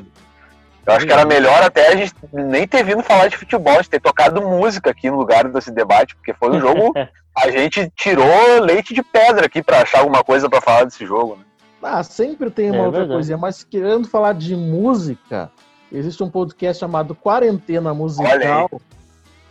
Eu 0.86 0.94
acho 0.94 1.06
que 1.06 1.14
era 1.14 1.26
melhor 1.26 1.62
até 1.62 1.90
a 1.90 1.96
gente 1.96 2.14
nem 2.34 2.68
ter 2.68 2.84
vindo 2.84 3.04
falar 3.04 3.28
de 3.28 3.38
futebol, 3.38 3.82
de 3.82 3.90
ter 3.90 4.02
tocado 4.02 4.42
música 4.42 4.90
aqui 4.90 5.10
no 5.10 5.18
lugar 5.18 5.48
desse 5.48 5.72
debate, 5.72 6.16
porque 6.16 6.34
foi 6.34 6.50
um 6.50 6.60
jogo. 6.60 6.94
a 7.38 7.52
gente 7.52 7.92
tirou 7.96 8.60
leite 8.62 8.94
de 8.94 9.04
pedra 9.04 9.46
aqui 9.46 9.62
para 9.62 9.82
achar 9.82 10.00
alguma 10.00 10.24
coisa 10.24 10.50
para 10.50 10.60
falar 10.60 10.86
desse 10.86 11.06
jogo, 11.06 11.36
né? 11.36 11.44
Ah, 11.82 12.04
sempre 12.04 12.50
tem 12.50 12.72
uma 12.72 12.78
É 12.78 12.86
outra 12.86 13.00
verdade. 13.00 13.14
coisinha, 13.18 13.38
mas 13.38 13.64
querendo 13.64 14.08
falar 14.08 14.34
de 14.34 14.56
música, 14.56 15.50
existe 15.92 16.22
um 16.22 16.30
podcast 16.30 16.80
chamado 16.80 17.16
Quarentena 17.16 17.94
Musical. 17.94 18.70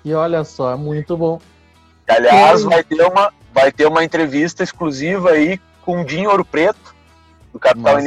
E 0.05 0.13
olha 0.13 0.45
só, 0.45 0.73
é 0.73 0.77
muito 0.77 1.17
bom. 1.17 1.41
Que, 2.09 2.13
aliás, 2.13 2.63
vai 2.63 2.83
ter, 2.83 3.03
uma, 3.03 3.31
vai 3.53 3.71
ter 3.71 3.87
uma 3.87 4.03
entrevista 4.03 4.63
exclusiva 4.63 5.33
aí 5.33 5.61
com 5.83 6.01
o 6.01 6.05
Dinho 6.05 6.31
Ouro 6.31 6.43
Preto, 6.43 6.95
do 7.53 7.59
Capital 7.59 7.99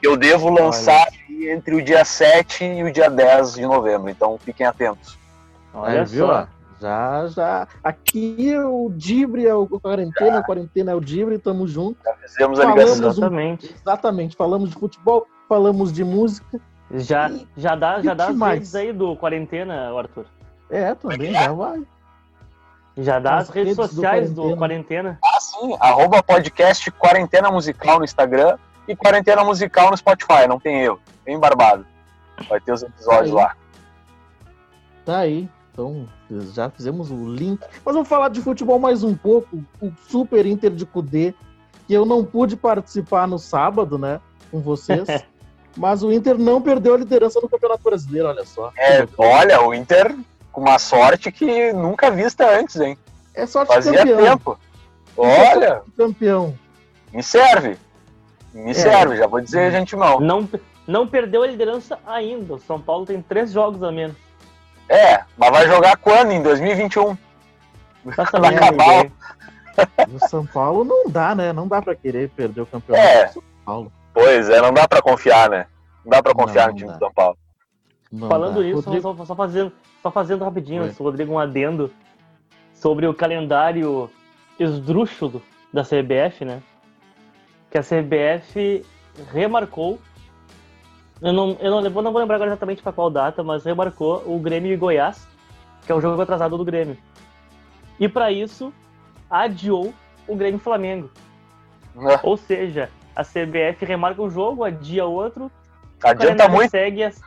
que 0.00 0.06
eu 0.06 0.14
devo 0.14 0.50
lançar 0.50 1.08
aí 1.28 1.48
entre 1.50 1.74
o 1.74 1.82
dia 1.82 2.04
7 2.04 2.64
e 2.64 2.84
o 2.84 2.92
dia 2.92 3.08
10 3.08 3.54
de 3.54 3.62
novembro, 3.62 4.10
então 4.10 4.38
fiquem 4.38 4.66
atentos. 4.66 5.18
Olha 5.72 6.04
viu? 6.04 6.26
só. 6.26 6.46
Já, 6.80 7.26
já. 7.28 7.68
Aqui 7.82 8.52
é 8.52 8.64
o 8.64 8.92
Dibre 8.94 9.46
é 9.46 9.54
o 9.54 9.66
Quarentena, 9.66 10.38
a 10.38 10.42
Quarentena 10.44 10.92
é 10.92 10.94
o 10.94 11.00
Dibre, 11.00 11.38
tamo 11.38 11.66
junto. 11.66 11.98
Já 12.04 12.14
fizemos 12.14 12.60
a 12.60 12.62
Falamos 12.62 12.82
ligação. 12.82 13.06
um- 13.06 13.10
Exatamente. 13.10 13.74
Exatamente. 13.74 14.36
Falamos 14.36 14.70
de 14.70 14.76
futebol, 14.76 15.26
falamos 15.48 15.92
de 15.92 16.04
música. 16.04 16.60
Já, 16.94 17.32
já 17.56 17.74
dá, 17.74 18.00
já 18.00 18.12
E 18.12 18.14
dá 18.14 18.28
as 18.28 18.38
redes 18.38 18.74
aí 18.74 18.92
do 18.92 19.16
quarentena, 19.16 19.90
Arthur. 19.98 20.26
É, 20.70 20.94
também 20.94 21.32
já 21.32 21.52
vai. 21.52 21.82
Já 22.98 23.18
dá 23.20 23.36
As 23.36 23.48
as 23.48 23.54
redes 23.54 23.76
redes 23.76 23.76
do 23.76 23.94
sociais 23.94 24.32
do 24.32 24.42
Quarentena. 24.56 24.56
quarentena. 24.56 25.18
Ah, 25.24 25.40
sim, 25.40 25.76
arroba 25.78 26.22
podcast 26.22 26.90
Quarentena 26.90 27.50
Musical 27.50 27.98
no 27.98 28.04
Instagram 28.04 28.58
e 28.88 28.96
Quarentena 28.96 29.44
Musical 29.44 29.90
no 29.90 29.96
Spotify, 29.96 30.48
não 30.48 30.58
tem 30.58 30.82
erro, 30.82 31.00
bem 31.24 31.38
barbado. 31.38 31.86
Vai 32.48 32.60
ter 32.60 32.72
os 32.72 32.82
episódios 32.82 33.28
Aí. 33.30 33.32
lá. 33.32 33.56
Tá 35.04 35.18
aí. 35.18 35.48
Então, 35.72 36.08
já 36.52 36.68
fizemos 36.70 37.10
o 37.10 37.28
link. 37.32 37.60
Mas 37.84 37.94
vamos 37.94 38.08
falar 38.08 38.30
de 38.30 38.40
futebol 38.42 38.78
mais 38.80 39.04
um 39.04 39.14
pouco. 39.14 39.62
O 39.80 39.92
Super 40.08 40.44
Inter 40.44 40.72
de 40.72 40.84
Cudê, 40.84 41.34
que 41.86 41.94
eu 41.94 42.04
não 42.04 42.24
pude 42.24 42.56
participar 42.56 43.28
no 43.28 43.38
sábado, 43.38 43.96
né? 43.96 44.20
Com 44.50 44.60
vocês. 44.60 45.06
mas 45.76 46.02
o 46.02 46.10
Inter 46.10 46.36
não 46.36 46.60
perdeu 46.60 46.94
a 46.94 46.98
liderança 46.98 47.40
no 47.40 47.48
Campeonato 47.48 47.82
Brasileiro, 47.84 48.28
olha 48.28 48.44
só. 48.44 48.72
É, 48.76 49.06
olha, 49.16 49.62
o 49.62 49.72
Inter 49.72 50.16
com 50.58 50.64
uma 50.68 50.78
sorte 50.78 51.30
que 51.30 51.72
nunca 51.72 52.10
vista 52.10 52.48
antes, 52.48 52.76
hein? 52.80 52.98
É 53.34 53.46
sorte 53.46 53.72
Fazia 53.72 53.98
campeão. 53.98 54.16
tempo. 54.18 54.58
Olha, 55.16 55.82
Campeão. 55.96 56.54
me 57.12 57.22
serve. 57.22 57.76
Me 58.52 58.70
É. 58.70 58.74
serve, 58.74 59.16
já 59.16 59.26
vou 59.26 59.40
dizer 59.40 59.70
de 59.70 59.76
antemão. 59.76 60.20
Não, 60.20 60.48
não 60.86 61.06
perdeu 61.06 61.42
a 61.42 61.46
liderança 61.46 61.98
ainda. 62.06 62.54
O 62.54 62.58
São 62.58 62.80
Paulo 62.80 63.06
tem 63.06 63.20
três 63.22 63.52
jogos 63.52 63.82
a 63.82 63.92
menos. 63.92 64.16
É, 64.88 65.22
mas 65.36 65.50
vai 65.50 65.66
jogar 65.68 65.96
quando? 65.98 66.32
Em 66.32 66.42
2021. 66.42 67.16
Tá 68.16 68.24
Vai 68.38 68.54
acabar. 68.54 68.86
ninguém. 68.86 69.12
No 70.08 70.18
São 70.28 70.44
Paulo 70.44 70.82
não 70.82 71.08
dá, 71.08 71.36
né? 71.36 71.52
Não 71.52 71.68
dá 71.68 71.80
pra 71.80 71.94
querer 71.94 72.28
perder 72.30 72.62
o 72.62 72.66
campeonato 72.66 73.06
É. 73.06 73.26
do 73.26 73.32
São 73.34 73.42
Paulo. 73.64 73.92
Pois 74.12 74.48
é, 74.50 74.60
não 74.60 74.72
dá 74.72 74.88
pra 74.88 75.00
confiar, 75.00 75.48
né? 75.48 75.66
Não 76.04 76.10
dá 76.10 76.20
pra 76.20 76.34
confiar 76.34 76.66
Não, 76.66 76.72
no 76.72 76.78
time 76.78 76.90
do. 76.92 76.98
São 76.98 77.12
Paulo. 77.12 77.38
Não 78.10 78.28
Falando 78.28 78.60
dá. 78.62 78.66
isso, 78.66 78.80
Rodrigo, 78.80 79.16
só, 79.16 79.24
só 79.26 79.34
fazendo, 79.34 79.72
só 80.02 80.10
fazendo 80.10 80.44
rapidinho, 80.44 80.84
Oi. 80.84 80.94
Rodrigo, 80.98 81.32
um 81.32 81.38
adendo 81.38 81.90
sobre 82.72 83.06
o 83.06 83.12
calendário 83.12 84.10
esdrúxulo 84.58 85.42
da 85.72 85.82
CBF, 85.82 86.44
né? 86.44 86.62
Que 87.70 87.78
a 87.78 87.82
CBF 87.82 88.84
remarcou. 89.32 89.98
Eu 91.20 91.32
não, 91.32 91.56
eu 91.60 91.70
não, 91.70 91.80
lembro- 91.80 92.00
não 92.02 92.12
vou 92.12 92.20
lembrar 92.20 92.36
agora 92.36 92.50
exatamente 92.50 92.82
para 92.82 92.92
qual 92.92 93.10
data, 93.10 93.42
mas 93.42 93.64
remarcou 93.64 94.22
o 94.26 94.38
Grêmio 94.38 94.72
e 94.72 94.76
Goiás, 94.76 95.26
que 95.84 95.92
é 95.92 95.94
o 95.94 96.00
jogo 96.00 96.20
atrasado 96.22 96.56
do 96.56 96.64
Grêmio. 96.64 96.96
E 98.00 98.08
para 98.08 98.30
isso, 98.32 98.72
adiou 99.28 99.92
o 100.26 100.36
Grêmio 100.36 100.60
Flamengo. 100.60 101.10
Né? 101.94 102.18
Ou 102.22 102.36
seja, 102.36 102.88
a 103.14 103.22
CBF 103.24 103.84
remarca 103.84 104.22
um 104.22 104.30
jogo, 104.30 104.62
adia 104.64 105.04
outro, 105.04 105.50
o 106.02 106.08
Adianta 106.08 106.48
muito. 106.48 106.70
segue 106.70 107.02
essa... 107.02 107.20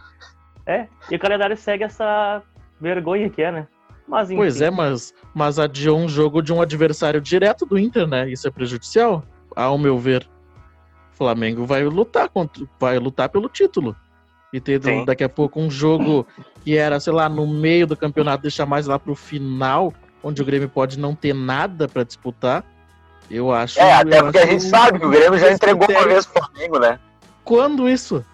É, 0.65 0.88
e 1.10 1.15
o 1.15 1.20
calendário 1.20 1.58
segue 1.58 1.84
essa 1.84 2.41
vergonha 2.80 3.30
que 3.30 3.41
é, 3.41 3.51
né? 3.51 3.68
Mas 4.08 4.30
enfim. 4.30 4.38
Pois 4.38 4.62
é, 4.62 4.70
mas, 4.70 5.13
mas 5.34 5.60
adiou 5.60 5.98
um 5.98 6.10
jogo 6.10 6.41
de 6.41 6.51
um 6.51 6.62
adversário 6.62 7.22
direto 7.22 7.65
do 7.65 7.77
Inter, 7.77 8.08
né? 8.08 8.30
Isso 8.30 8.48
é 8.48 8.51
prejudicial, 8.51 9.24
ao 9.56 9.77
meu 9.77 9.98
ver. 9.98 10.27
O 11.13 11.18
Flamengo 11.18 11.65
vai 11.65 11.84
lutar 11.84 12.27
contra, 12.30 12.65
vai 12.80 12.98
lutar 13.00 13.30
pelo 13.30 13.48
título. 13.48 13.96
E 14.51 14.60
ter 14.60 14.82
Sim. 14.84 15.06
daqui 15.06 15.24
a 15.24 15.30
pouco 15.30 15.62
um 15.62 15.72
jogo 15.72 16.27
que 16.63 16.75
era, 16.75 17.00
sei 17.00 17.13
lá, 17.13 17.30
no 17.30 17.48
meio 17.48 17.88
do 17.88 17.96
campeonato, 17.96 18.41
deixar 18.41 18.65
mais 18.65 18.86
lá 18.86 19.00
pro 19.00 19.15
final, 19.15 19.94
onde 20.22 20.41
o 20.41 20.46
Grêmio 20.46 20.68
pode 20.68 21.00
não 21.00 21.15
ter 21.15 21.34
nada 21.34 21.88
pra 21.88 22.03
disputar. 22.03 22.65
Eu 23.30 23.51
acho. 23.53 23.80
É, 23.80 23.94
até 23.94 24.22
porque 24.22 24.38
a 24.39 24.46
gente 24.46 24.63
sabe 24.63 25.00
que 25.00 25.06
o 25.06 25.10
Grêmio 25.10 25.39
já 25.39 25.46
esse 25.46 25.56
entregou 25.56 25.89
uma 25.89 26.06
vez 26.06 26.25
pro 26.25 26.44
Flamengo, 26.44 26.80
né? 26.80 27.00
Quando 27.46 27.88
isso? 27.88 28.25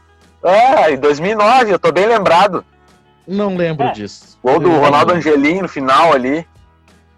É, 0.44 0.92
em 0.94 0.98
2009, 0.98 1.74
eu 1.74 1.80
tô 1.80 1.92
bem 1.92 2.06
lembrado. 2.08 2.64
Não 3.28 3.56
lembro 3.58 3.88
É. 3.88 3.92
disso. 3.92 4.38
Gol 4.44 4.60
do 4.60 4.70
Eu- 4.72 4.80
Ronaldo 4.80 5.14
Angelim 5.14 5.62
no 5.62 5.68
final 5.68 6.14
ali. 6.14 6.46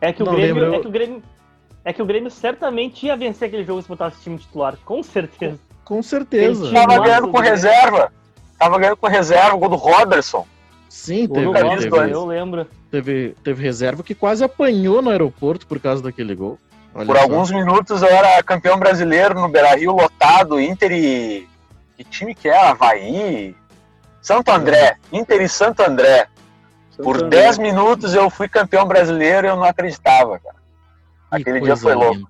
É 0.01 0.11
que 0.13 0.23
o 0.23 0.25
Grêmio. 0.25 0.73
É 0.73 0.79
que 0.79 0.87
o 0.87 0.91
Grêmio. 0.91 1.23
É 1.85 1.93
que 1.93 2.01
o 2.01 2.05
Grêmio 2.05 2.29
certamente 2.31 3.05
ia 3.05 3.15
vencer 3.15 3.47
aquele 3.47 3.63
jogo 3.63 3.81
se 3.81 3.87
botasse 3.87 4.21
time 4.21 4.37
titular, 4.37 4.75
com 4.85 5.01
certeza. 5.03 5.59
Com 5.85 6.01
certeza. 6.03 6.65
Ele 6.65 6.73
Tava 6.73 6.99
ganhando 6.99 7.27
com 7.27 7.33
Grêmio. 7.39 7.49
reserva. 7.51 8.11
Tava 8.57 8.77
ganhando 8.77 8.97
com 8.97 9.07
reserva, 9.07 9.55
o 9.55 9.59
gol 9.59 9.69
do 9.69 9.75
Robertson. 9.75 10.45
Sim, 10.89 11.27
teve, 11.27 11.45
Robson, 11.45 11.89
dois. 11.89 12.03
teve, 12.03 12.11
eu 12.13 12.25
lembro. 12.25 12.67
teve, 12.91 13.35
teve 13.43 13.63
reserva 13.63 14.01
que 14.03 14.15
quase 14.15 14.43
apanhou 14.43 15.01
no 15.01 15.09
aeroporto 15.11 15.65
por 15.67 15.79
causa 15.79 16.01
daquele 16.01 16.33
gol. 16.35 16.57
Olha 16.93 17.05
Por 17.05 17.15
só. 17.15 17.21
alguns 17.21 17.51
minutos 17.51 18.01
eu 18.01 18.07
era 18.09 18.41
campeão 18.41 18.77
brasileiro 18.79 19.35
no 19.35 19.47
Beira-Rio 19.47 19.91
lotado, 19.91 20.59
Inter 20.59 20.91
e... 20.91 21.47
Que 21.99 22.05
time 22.05 22.33
que 22.33 22.47
era? 22.47 22.69
Havaí? 22.69 23.53
Santo 24.21 24.49
André. 24.51 24.95
Inter 25.11 25.41
e 25.41 25.49
Santo 25.49 25.81
André. 25.81 26.29
Por 27.03 27.17
Santo 27.17 27.29
10 27.29 27.59
André. 27.59 27.71
minutos 27.73 28.13
eu 28.13 28.29
fui 28.29 28.47
campeão 28.47 28.87
brasileiro 28.87 29.45
e 29.45 29.49
eu 29.49 29.57
não 29.57 29.65
acreditava, 29.65 30.39
cara. 30.39 30.55
Que 30.55 31.41
Aquele 31.41 31.59
dia 31.59 31.75
foi 31.75 31.93
louco. 31.95 32.13
linda, 32.15 32.29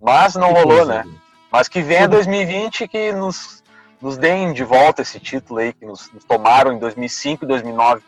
Mas 0.00 0.36
não 0.36 0.54
que 0.54 0.60
rolou, 0.60 0.86
né? 0.86 1.02
linda. 1.04 1.18
Mas 1.50 1.66
que 1.66 1.82
venha 1.82 2.06
2020 2.06 2.86
que 2.86 3.10
nos, 3.10 3.64
nos 4.00 4.16
deem 4.16 4.52
de 4.52 4.62
volta 4.62 5.02
esse 5.02 5.18
título 5.18 5.58
aí 5.58 5.72
que 5.72 5.84
nos, 5.84 6.08
nos 6.12 6.22
tomaram 6.22 6.72
em 6.72 6.78
2005 6.78 7.44
e 7.44 7.48
2009. 7.48 8.02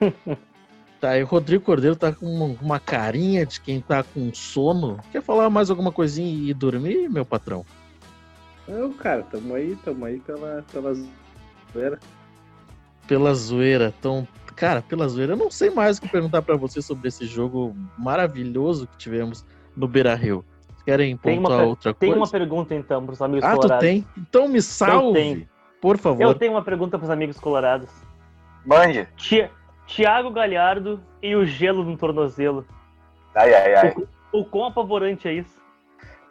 Tá, 1.00 1.18
e 1.18 1.24
o 1.24 1.26
Rodrigo 1.26 1.64
Cordeiro 1.64 1.96
tá 1.96 2.12
com 2.12 2.24
uma, 2.24 2.56
uma 2.62 2.78
carinha 2.78 3.44
de 3.44 3.60
quem 3.60 3.80
tá 3.80 4.04
com 4.04 4.32
sono. 4.32 5.00
Quer 5.10 5.20
falar 5.20 5.50
mais 5.50 5.68
alguma 5.68 5.90
coisinha 5.90 6.48
e 6.48 6.54
dormir, 6.54 7.10
meu 7.10 7.26
patrão? 7.26 7.66
Não, 8.68 8.92
cara, 8.92 9.22
tamo 9.24 9.54
aí, 9.54 9.76
tamo 9.84 10.04
aí 10.04 10.20
pela, 10.20 10.64
pela 10.72 10.94
zoeira. 11.72 11.98
Pela 13.06 13.34
zoeira. 13.34 13.92
Então, 13.98 14.26
cara, 14.54 14.80
pela 14.82 15.08
zoeira, 15.08 15.32
eu 15.32 15.36
não 15.36 15.50
sei 15.50 15.70
mais 15.70 15.98
o 15.98 16.02
que 16.02 16.08
perguntar 16.08 16.42
pra 16.42 16.56
você 16.56 16.80
sobre 16.80 17.08
esse 17.08 17.26
jogo 17.26 17.74
maravilhoso 17.98 18.86
que 18.86 18.96
tivemos 18.98 19.44
no 19.76 19.88
Beira 19.88 20.14
Rio. 20.14 20.44
Querem 20.84 21.16
Tem 21.16 21.38
uma 21.38 21.42
pontuar 21.42 21.60
per- 21.60 21.68
outra 21.68 21.94
Tem 21.94 22.08
coisa? 22.10 22.24
uma 22.24 22.30
pergunta 22.30 22.74
então 22.74 23.06
pros 23.06 23.22
amigos 23.22 23.44
Ah, 23.44 23.52
tu 23.52 23.56
colorados. 23.56 23.84
tem? 23.86 24.04
Então 24.18 24.48
me 24.48 24.60
salve, 24.60 25.12
tenho. 25.18 25.48
por 25.80 25.96
favor. 25.96 26.20
Eu 26.22 26.34
tenho 26.34 26.52
uma 26.52 26.62
pergunta 26.62 26.98
pros 26.98 27.10
amigos 27.10 27.38
colorados. 27.38 27.88
Mande. 28.66 29.06
Ti- 29.16 29.48
Tiago 29.86 30.30
Galhardo 30.30 31.00
e 31.22 31.36
o 31.36 31.44
gelo 31.44 31.84
no 31.84 31.96
tornozelo. 31.96 32.64
Ai, 33.34 33.54
ai, 33.54 33.74
ai. 33.76 33.94
O 34.32 34.44
quão 34.44 34.66
apavorante 34.66 35.28
é 35.28 35.34
isso? 35.34 35.61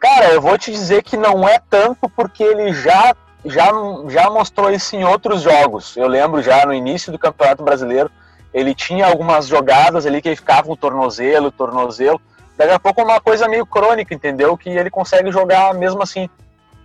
Cara, 0.02 0.32
eu 0.32 0.40
vou 0.40 0.58
te 0.58 0.72
dizer 0.72 1.04
que 1.04 1.16
não 1.16 1.48
é 1.48 1.60
tanto 1.70 2.08
porque 2.08 2.42
ele 2.42 2.72
já, 2.72 3.14
já, 3.44 3.70
já 4.08 4.28
mostrou 4.28 4.68
isso 4.68 4.96
em 4.96 5.04
outros 5.04 5.42
jogos. 5.42 5.96
Eu 5.96 6.08
lembro 6.08 6.42
já 6.42 6.66
no 6.66 6.74
início 6.74 7.12
do 7.12 7.18
Campeonato 7.20 7.62
Brasileiro, 7.62 8.10
ele 8.52 8.74
tinha 8.74 9.06
algumas 9.06 9.46
jogadas 9.46 10.04
ali 10.04 10.20
que 10.20 10.28
ele 10.28 10.34
ficava 10.34 10.64
com 10.64 10.74
tornozelo, 10.74 11.52
tornozelo. 11.52 12.20
Daqui 12.56 12.72
a 12.72 12.80
pouco 12.80 13.00
é 13.00 13.04
uma 13.04 13.20
coisa 13.20 13.46
meio 13.46 13.64
crônica, 13.64 14.12
entendeu? 14.12 14.58
Que 14.58 14.70
ele 14.70 14.90
consegue 14.90 15.30
jogar 15.30 15.72
mesmo 15.72 16.02
assim. 16.02 16.28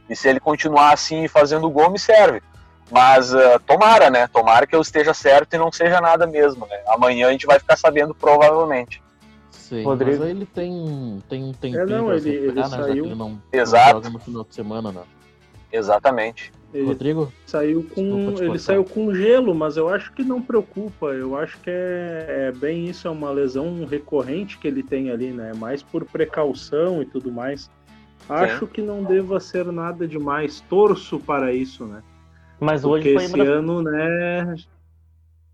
E 0.08 0.16
se 0.16 0.30
ele 0.30 0.40
continuar 0.40 0.94
assim 0.94 1.28
fazendo 1.28 1.72
gol, 1.72 1.90
me 1.90 1.98
serve. 1.98 2.40
Mas 2.92 3.34
ah, 3.34 3.60
tomara, 3.66 4.12
né? 4.12 4.28
Tomara 4.28 4.68
que 4.68 4.76
eu 4.76 4.82
esteja 4.82 5.16
certo 5.16 5.56
e 5.56 5.58
não 5.58 5.72
seja 5.72 6.00
nada 6.00 6.28
mesmo, 6.28 6.68
né? 6.68 6.78
Amanhã 6.88 7.30
a 7.30 7.32
gente 7.32 7.48
vai 7.48 7.58
ficar 7.58 7.78
sabendo 7.78 8.14
provavelmente. 8.14 9.02
Sim, 9.68 9.84
Rodrigo. 9.84 10.12
mas 10.20 10.22
aí 10.22 10.30
ele 10.32 10.46
tem, 10.46 11.24
tem 11.28 11.44
um 11.44 11.52
tempinho 11.52 11.82
É, 11.82 11.86
não, 11.86 12.14
ele- 12.14 12.30
ele 12.30 12.52
né? 12.54 12.64
Saiu- 12.70 13.06
ele 13.06 13.16
não, 13.16 13.30
não 13.32 13.42
Exato. 13.52 13.92
joga 13.92 14.10
no 14.10 14.20
final 14.20 14.44
de 14.46 14.56
semana, 14.56 14.92
né? 14.94 15.02
Exatamente. 15.72 16.54
Ele 16.74 16.86
Rodrigo? 16.86 17.32
saiu 17.46 17.86
com 17.94 18.02
ele 18.02 18.36
cortar. 18.48 18.60
saiu 18.60 18.84
com 18.86 19.14
gelo, 19.14 19.54
mas 19.54 19.76
eu 19.78 19.90
acho 19.90 20.14
que 20.14 20.24
não 20.24 20.42
preocupa. 20.42 21.08
Eu 21.08 21.38
acho 21.38 21.60
que 21.60 21.70
é, 21.70 22.48
é 22.50 22.52
bem 22.58 22.86
isso, 22.90 23.08
é 23.08 23.12
uma 23.12 23.30
lesão 23.32 23.86
recorrente 23.86 24.58
que 24.58 24.68
ele 24.68 24.84
tem 24.84 25.10
ali, 25.12 25.32
né? 25.32 25.52
Mais 25.58 25.84
por 25.84 26.06
precaução 26.06 27.02
e 27.02 27.06
tudo 27.06 27.30
mais. 27.32 27.70
Acho 28.30 28.68
que 28.68 28.82
não 28.82 29.04
deva 29.04 29.40
ser 29.40 29.66
nada 29.72 30.08
demais. 30.08 30.62
Torço 30.70 31.20
para 31.20 31.54
isso, 31.54 31.86
né? 31.86 32.02
Mas 32.60 32.84
hoje 32.86 33.14
Porque 33.14 33.28
foi 33.28 33.42
esse 33.42 33.50
ano, 33.50 33.82
né, 33.82 34.56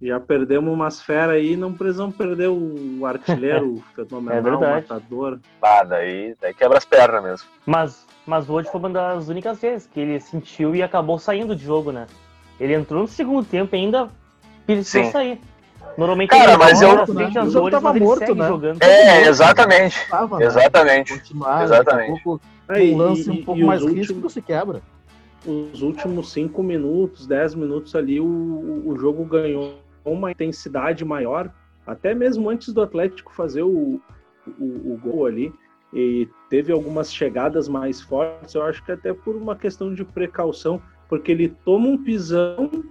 já 0.08 0.20
perdemos 0.20 0.74
umas 0.74 1.02
feras 1.02 1.36
aí, 1.36 1.56
não 1.56 1.72
precisamos 1.74 2.16
perder 2.16 2.50
o 2.50 3.06
artilheiro 3.06 3.76
o 3.98 4.02
É 4.02 4.06
fenomenal, 4.06 4.40
o 4.40 4.44
verdade. 4.44 4.88
matador. 4.90 5.40
Ah, 5.62 5.84
daí, 5.84 6.36
daí 6.42 6.54
quebra 6.54 6.78
as 6.78 6.86
pernas 6.86 7.24
mesmo. 7.24 7.48
Mas, 7.66 8.06
mas 8.26 8.50
hoje 8.50 8.70
foi 8.70 8.80
uma 8.80 8.90
das 8.90 9.30
únicas 9.30 9.60
vezes 9.62 9.88
que 9.92 10.00
ele 10.00 10.20
sentiu 10.20 10.76
e 10.76 10.84
acabou 10.84 11.18
saindo 11.18 11.56
de 11.56 11.64
jogo, 11.64 11.92
né? 11.92 12.06
Ele 12.60 12.74
entrou 12.74 13.02
no 13.02 13.08
segundo 13.08 13.46
tempo 13.46 13.76
e 13.76 13.80
ainda 13.80 14.10
precisou 14.66 15.06
Sim. 15.06 15.12
sair. 15.12 15.42
Normalmente 15.98 16.30
Cara, 16.32 16.52
ele 16.54 16.58
mas 16.58 16.82
eu- 16.82 16.96
na 16.96 17.06
frente 17.06 17.36
né? 17.36 17.42
às 17.42 17.50
O 17.50 17.60
dores, 17.60 17.72
tava 17.72 17.94
morto, 18.00 18.36
né? 18.36 18.48
jogando. 18.48 18.82
É, 18.82 19.22
exatamente. 19.28 20.08
Tava, 20.10 20.40
né? 20.40 20.46
Exatamente. 20.46 21.14
Continuar, 21.14 21.64
Exatamente. 21.64 22.08
Daqui 22.08 22.20
a 22.20 22.24
pouco, 22.24 22.42
um 22.94 22.98
lance 22.98 23.28
e- 23.30 23.32
um 23.32 23.44
pouco 23.44 23.60
e 23.60 23.64
os 23.64 23.68
mais 23.68 23.82
últimos- 23.82 24.08
ríspido 24.08 24.30
se 24.30 24.42
quebra. 24.42 24.82
os 25.46 25.82
últimos 25.82 26.32
cinco 26.32 26.64
minutos, 26.64 27.28
dez 27.28 27.54
minutos 27.54 27.94
ali, 27.96 28.20
o, 28.20 28.26
o 28.26 28.98
jogo 28.98 29.24
ganhou 29.26 29.76
uma 30.06 30.32
intensidade 30.32 31.04
maior, 31.06 31.52
até 31.86 32.14
mesmo 32.14 32.50
antes 32.50 32.74
do 32.74 32.82
Atlético 32.82 33.34
fazer 33.34 33.64
o, 33.64 34.02
o, 34.60 34.94
o 34.94 35.00
gol 35.02 35.26
ali. 35.26 35.54
E 35.94 36.28
teve 36.50 36.72
algumas 36.72 37.14
chegadas 37.14 37.68
mais 37.68 38.02
fortes, 38.02 38.56
eu 38.56 38.64
acho 38.64 38.84
que 38.84 38.92
até 38.92 39.14
por 39.14 39.36
uma 39.36 39.56
questão 39.56 39.94
de 39.94 40.04
precaução, 40.04 40.82
porque 41.08 41.32
ele 41.32 41.50
toma 41.64 41.88
um 41.88 42.04
pisão, 42.04 42.84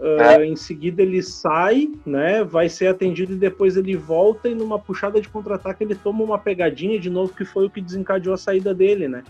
ah, 0.00 0.44
em 0.44 0.56
seguida 0.56 1.02
ele 1.02 1.22
sai, 1.22 1.90
né? 2.04 2.44
Vai 2.44 2.68
ser 2.68 2.88
atendido 2.88 3.32
e 3.32 3.36
depois 3.36 3.76
ele 3.76 3.96
volta 3.96 4.48
e 4.48 4.54
numa 4.54 4.78
puxada 4.78 5.20
de 5.20 5.28
contra-ataque 5.28 5.84
ele 5.84 5.94
toma 5.94 6.22
uma 6.22 6.38
pegadinha 6.38 6.98
de 6.98 7.08
novo, 7.08 7.32
que 7.32 7.44
foi 7.44 7.66
o 7.66 7.70
que 7.70 7.80
desencadeou 7.80 8.34
a 8.34 8.38
saída 8.38 8.74
dele, 8.74 9.08
né? 9.08 9.22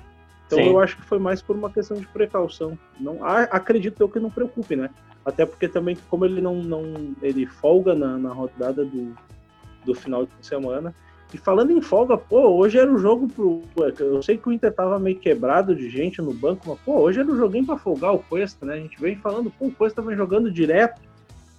Então 0.46 0.58
Sim. 0.58 0.70
eu 0.70 0.80
acho 0.80 0.96
que 0.96 1.04
foi 1.04 1.18
mais 1.18 1.42
por 1.42 1.54
uma 1.54 1.70
questão 1.70 1.96
de 1.96 2.06
precaução. 2.06 2.78
Não, 2.98 3.18
acredito 3.22 4.00
eu 4.00 4.08
que 4.08 4.18
não 4.18 4.30
preocupe, 4.30 4.74
né? 4.74 4.90
Até 5.24 5.46
porque 5.46 5.68
também, 5.68 5.96
como 6.08 6.24
ele 6.24 6.40
não, 6.40 6.56
não 6.56 7.14
ele 7.22 7.46
folga 7.46 7.94
na, 7.94 8.18
na 8.18 8.30
rodada 8.30 8.84
do, 8.84 9.14
do 9.84 9.94
final 9.94 10.26
de 10.26 10.46
semana. 10.46 10.94
E 11.32 11.38
falando 11.38 11.72
em 11.72 11.80
folga, 11.80 12.16
pô, 12.16 12.48
hoje 12.50 12.78
era 12.78 12.92
o 12.92 12.98
jogo 12.98 13.26
pro. 13.26 13.62
Eu 13.98 14.22
sei 14.22 14.36
que 14.36 14.48
o 14.48 14.52
Inter 14.52 14.72
tava 14.72 14.98
meio 14.98 15.18
quebrado 15.18 15.74
de 15.74 15.88
gente 15.88 16.22
no 16.22 16.32
banco, 16.32 16.62
mas 16.68 16.78
pô, 16.84 17.00
hoje 17.00 17.18
era 17.18 17.28
o 17.28 17.36
joguinho 17.36 17.66
pra 17.66 17.76
folgar 17.76 18.14
o 18.14 18.20
Cuesta, 18.20 18.64
né? 18.64 18.74
A 18.74 18.78
gente 18.78 19.00
vem 19.00 19.16
falando, 19.16 19.50
pô, 19.50 19.66
o 19.66 19.72
Cuesta 19.72 20.00
vem 20.00 20.16
jogando 20.16 20.50
direto. 20.50 21.00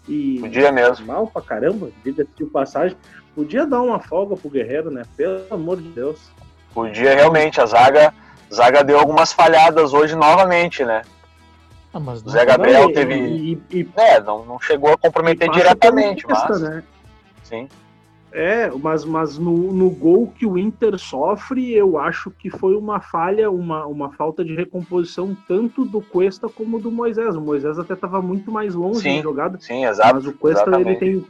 E 0.08 0.40
Podia 0.40 0.72
mesmo. 0.72 1.08
mal 1.08 1.28
pra 1.28 1.42
caramba, 1.42 1.90
diga 2.04 2.26
de 2.38 2.46
passagem. 2.46 2.96
Podia 3.34 3.66
dar 3.66 3.82
uma 3.82 4.00
folga 4.00 4.38
pro 4.38 4.50
Guerreiro, 4.50 4.92
né? 4.92 5.04
Pelo 5.18 5.42
amor 5.50 5.82
de 5.82 5.90
Deus. 5.90 6.32
Podia 6.74 7.16
realmente. 7.16 7.60
A 7.60 7.66
zaga, 7.66 8.14
zaga 8.54 8.84
deu 8.84 9.00
algumas 9.00 9.34
falhadas 9.34 9.94
hoje 9.94 10.16
novamente, 10.16 10.86
né? 10.86 11.02
Ah, 11.96 12.00
mas 12.00 12.22
não, 12.22 12.30
Zé 12.34 12.44
Gabriel 12.46 12.84
Não, 12.84 12.90
e- 12.90 12.94
teve. 12.94 13.16
e- 13.16 13.62
e- 13.72 13.90
É, 13.96 14.20
não, 14.20 14.44
não 14.46 14.60
chegou 14.60 14.92
a 14.92 14.98
comprometer 14.98 15.50
diretamente, 15.50 16.26
mas. 16.28 16.60
né? 16.62 16.84
Sim. 17.42 17.70
É, 18.34 18.70
mas, 18.70 19.06
mas 19.06 19.38
no, 19.38 19.72
no 19.72 19.90
gol 19.90 20.28
que 20.38 20.46
o 20.46 20.58
Inter 20.58 20.98
sofre, 21.00 21.72
eu 21.74 21.98
acho 21.98 22.30
que 22.32 22.50
foi 22.50 22.76
uma 22.76 23.00
falha, 23.00 23.50
uma, 23.50 23.86
uma 23.86 24.12
falta 24.12 24.44
de 24.44 24.54
recomposição 24.54 25.38
tanto 25.48 25.86
do 25.86 26.02
Cuesta 26.02 26.50
como 26.50 26.78
do 26.82 26.92
Moisés. 26.92 27.34
O 27.38 27.40
Moisés 27.40 27.80
até 27.80 27.94
estava 27.94 28.22
muito 28.22 28.52
mais 28.52 28.76
longe 28.76 29.00
Sim, 29.00 29.16
na 29.18 29.22
jogada, 29.24 29.58
Sim, 29.62 29.86
exato. 29.86 30.16
mas 30.16 30.26
o 30.26 30.34
Cuesta 30.34 30.64
ele 30.70 30.76
exatamente. 30.82 31.00
tem 31.00 31.26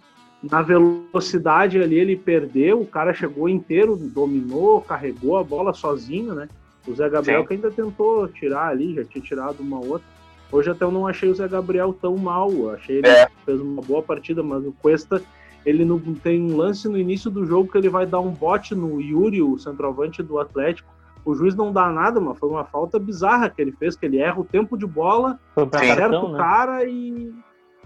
na 0.49 0.63
velocidade 0.63 1.79
ali 1.79 1.99
ele 1.99 2.15
perdeu, 2.15 2.81
o 2.81 2.87
cara 2.87 3.13
chegou 3.13 3.47
inteiro, 3.47 3.95
dominou, 3.95 4.81
carregou 4.81 5.37
a 5.37 5.43
bola 5.43 5.75
sozinho, 5.75 6.33
né? 6.33 6.49
O 6.87 6.93
Zé 6.95 7.07
Gabriel 7.07 7.41
Sim. 7.41 7.47
que 7.47 7.53
ainda 7.53 7.69
tentou 7.69 8.27
tirar 8.29 8.69
ali, 8.69 8.95
já 8.95 9.03
tinha 9.05 9.23
tirado 9.23 9.59
uma 9.59 9.77
outra. 9.77 10.14
Hoje 10.55 10.71
até 10.71 10.85
eu 10.85 10.91
não 10.91 11.05
achei 11.05 11.29
o 11.29 11.35
Zé 11.35 11.47
Gabriel 11.47 11.93
tão 11.93 12.15
mal, 12.17 12.49
achei 12.73 12.97
ele 12.99 13.07
É. 13.07 13.27
fez 13.45 13.59
uma 13.59 13.81
boa 13.81 14.01
partida, 14.01 14.41
mas 14.41 14.65
o 14.65 14.71
Cuesta 14.81 15.21
ele 15.65 15.83
não 15.83 15.99
tem 15.99 16.41
um 16.41 16.55
lance 16.55 16.87
no 16.87 16.97
início 16.97 17.29
do 17.31 17.45
jogo 17.45 17.71
que 17.71 17.77
ele 17.77 17.89
vai 17.89 18.05
dar 18.05 18.19
um 18.19 18.29
bote 18.31 18.73
no 18.75 19.01
Yuri, 19.01 19.41
o 19.41 19.57
centroavante 19.57 20.21
do 20.23 20.39
Atlético. 20.39 20.87
O 21.25 21.33
juiz 21.33 21.55
não 21.55 21.73
dá 21.73 21.89
nada, 21.91 22.21
mas 22.21 22.37
foi 22.37 22.47
uma 22.47 22.63
falta 22.63 22.99
bizarra 22.99 23.49
que 23.49 23.59
ele 23.61 23.71
fez, 23.71 23.95
que 23.95 24.05
ele 24.05 24.19
erra 24.19 24.39
o 24.39 24.45
tempo 24.45 24.77
de 24.77 24.85
bola, 24.85 25.39
acerta 25.55 26.19
o 26.19 26.31
né? 26.33 26.37
cara 26.37 26.85
e 26.85 27.33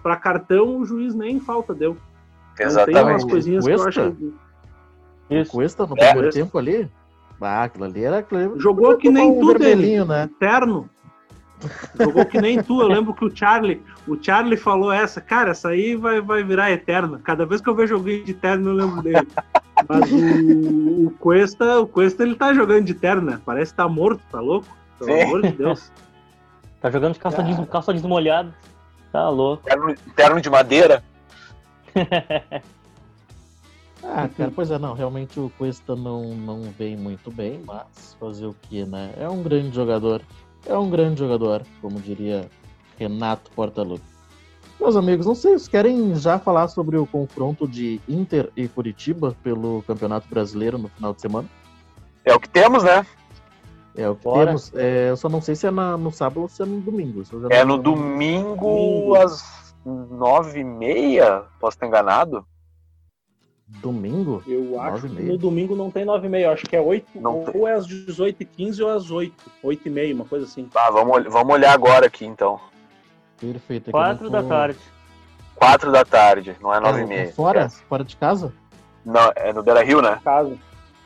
para 0.04 0.18
cartão 0.18 0.78
o 0.78 0.86
juiz 0.86 1.16
nem 1.16 1.40
falta 1.40 1.74
deu. 1.74 1.96
Então, 2.54 2.68
Exatamente. 2.68 3.02
tem 3.02 3.12
umas 3.14 3.24
coisinhas 3.24 3.66
que 3.66 3.72
eu 3.72 3.78
Cuesta? 3.80 4.08
acho 4.08 4.34
Isso. 5.30 5.52
Cuesta 5.52 5.86
no 5.88 5.96
É. 5.98 6.06
primeiro 6.12 6.34
tempo 6.34 6.58
ali. 6.58 6.90
Ah, 7.42 7.64
aquilo 7.64 7.86
ali 7.86 8.04
era. 8.04 8.18
aquilo 8.18 8.42
ali- 8.42 8.60
Jogou 8.60 8.98
que 8.98 9.10
nem 9.10 9.32
um 9.32 9.40
tu, 9.40 9.48
vermelhinho, 9.48 10.04
né? 10.04 10.30
Terno. 10.38 10.90
Jogou 12.00 12.26
que 12.26 12.40
nem 12.40 12.62
tu. 12.62 12.82
Eu 12.82 12.88
lembro 12.88 13.14
que 13.14 13.26
o 13.26 13.36
Charlie, 13.36 13.82
o 14.08 14.18
Charlie 14.22 14.58
falou 14.58 14.92
essa, 14.92 15.20
cara, 15.20 15.52
essa 15.52 15.70
aí 15.70 15.96
vai, 15.96 16.22
vai 16.22 16.44
virar 16.44 16.72
eterna. 16.72 17.20
Cada 17.24 17.46
vez 17.46 17.62
que 17.62 17.70
eu 17.70 17.76
vejo 17.76 17.96
alguém 17.96 18.24
de 18.24 18.34
terno, 18.34 18.70
eu 18.70 18.74
lembro 18.74 19.02
dele. 19.02 19.28
Mas 19.88 20.12
o, 20.12 21.08
o 21.08 21.12
Cuesta, 21.20 21.80
o 21.80 21.88
Cuesta, 21.88 22.24
ele 22.24 22.36
tá 22.36 22.54
jogando 22.54 22.86
de 22.86 22.94
terno, 22.94 23.22
né? 23.22 23.42
Parece 23.46 23.72
que 23.72 23.78
tá 23.78 23.88
morto, 23.88 24.22
tá 24.32 24.40
louco? 24.40 24.68
Pelo 24.98 25.12
Sim. 25.12 25.22
amor 25.22 25.42
de 25.42 25.52
Deus. 25.52 25.92
Tá 26.82 26.90
jogando 26.90 27.14
de 27.14 27.20
calça, 27.20 27.44
jeans, 27.44 27.70
calça 27.70 27.94
jeans 27.94 28.06
molhada. 28.06 28.54
Tá 29.12 29.30
louco. 29.30 29.64
Terno, 29.64 29.96
terno 30.16 30.42
de 30.42 30.50
madeira. 30.50 31.04
Ah, 34.02 34.30
cara, 34.30 34.52
pois 34.56 34.72
é, 34.72 34.80
não, 34.80 34.94
realmente 34.94 35.40
o 35.40 35.52
Cuesta 35.58 35.96
não, 35.96 36.34
não 36.34 36.62
vem 36.62 36.96
muito 36.96 37.30
bem, 37.30 37.62
mas 37.66 38.16
fazer 38.20 38.46
o 38.46 38.56
que, 38.62 38.86
né? 38.86 39.14
É 39.18 39.28
um 39.28 39.44
grande 39.44 39.76
jogador. 39.76 40.22
É 40.66 40.78
um 40.78 40.90
grande 40.90 41.20
jogador, 41.20 41.64
como 41.82 42.00
diria 42.00 42.50
Renato 42.98 43.50
Portaluppi. 43.52 44.04
Meus 44.80 44.96
amigos, 44.96 45.26
não 45.26 45.36
sei, 45.36 45.52
vocês 45.52 45.68
querem 45.68 46.16
já 46.16 46.40
falar 46.40 46.68
sobre 46.70 46.98
o 46.98 47.06
confronto 47.06 47.68
de 47.68 48.00
Inter 48.08 48.50
e 48.56 48.68
Curitiba 48.68 49.36
pelo 49.44 49.84
Campeonato 49.86 50.28
Brasileiro 50.30 50.78
no 50.78 50.88
final 50.90 51.14
de 51.14 51.22
semana? 51.22 51.50
É 52.24 52.34
o 52.34 52.40
que 52.40 52.48
temos, 52.50 52.84
né? 52.84 53.06
É 53.96 54.08
o 54.08 54.16
que 54.16 54.24
Bora. 54.24 54.46
temos. 54.48 54.72
É, 54.76 55.10
eu 55.10 55.18
só 55.18 55.28
não 55.28 55.42
sei 55.42 55.56
se 55.56 55.68
é 55.68 55.72
na- 55.72 55.98
no 55.98 56.12
sábado 56.12 56.42
ou 56.42 56.48
se 56.48 56.62
é 56.62 56.66
no 56.66 56.80
domingo. 56.80 57.22
É 57.50 57.66
no 57.66 57.78
domingo 57.78 58.56
Domingo. 58.56 59.16
às 59.16 59.74
nove 59.86 60.60
e 60.60 60.64
meia. 60.64 61.44
Posso 61.60 61.76
estar 61.76 61.88
enganado? 61.88 62.46
Domingo? 63.70 64.44
Eu 64.48 64.82
acho 64.82 65.06
e 65.06 65.10
que 65.10 65.16
meia. 65.16 65.28
no 65.32 65.38
domingo 65.38 65.76
não 65.76 65.90
tem 65.92 66.04
9 66.04 66.26
e 66.26 66.30
meia, 66.30 66.52
acho 66.52 66.66
que 66.66 66.76
é 66.76 66.82
8, 66.82 67.08
Não 67.16 67.46
ou 67.54 67.68
é 67.68 67.74
às 67.74 67.88
18h15 67.88 68.84
ou 68.84 68.90
às 68.90 69.10
8, 69.12 69.34
8 69.64 69.88
e 69.88 69.92
meia, 69.92 70.14
uma 70.16 70.26
coisa 70.26 70.46
assim. 70.46 70.66
Tá, 70.66 70.90
vamos, 70.90 71.24
vamos 71.32 71.54
olhar 71.54 71.72
agora 71.72 72.08
aqui 72.08 72.26
então. 72.26 72.60
Perfeito. 73.40 73.84
é 73.90 73.92
que 73.92 73.98
eu 73.98 74.02
Quatro 74.02 74.24
não 74.26 74.32
da 74.32 74.42
tô- 74.44 74.50
tarde. 74.50 74.80
Quatro 75.56 75.92
da 75.92 76.04
tarde, 76.06 76.58
não 76.62 76.74
é 76.74 76.78
É, 76.78 76.80
nove 76.80 77.00
e 77.00 77.04
é 77.04 77.06
meia. 77.06 77.32
fora? 77.34 77.70
Fora 77.70 78.04
de 78.04 78.18
casa? 78.18 78.52
Não, 79.06 79.32
é 79.36 79.54
no 79.54 79.62
Beira 79.64 79.84
Rio, 79.84 80.02
né? 80.02 80.20
Caso. 80.24 80.58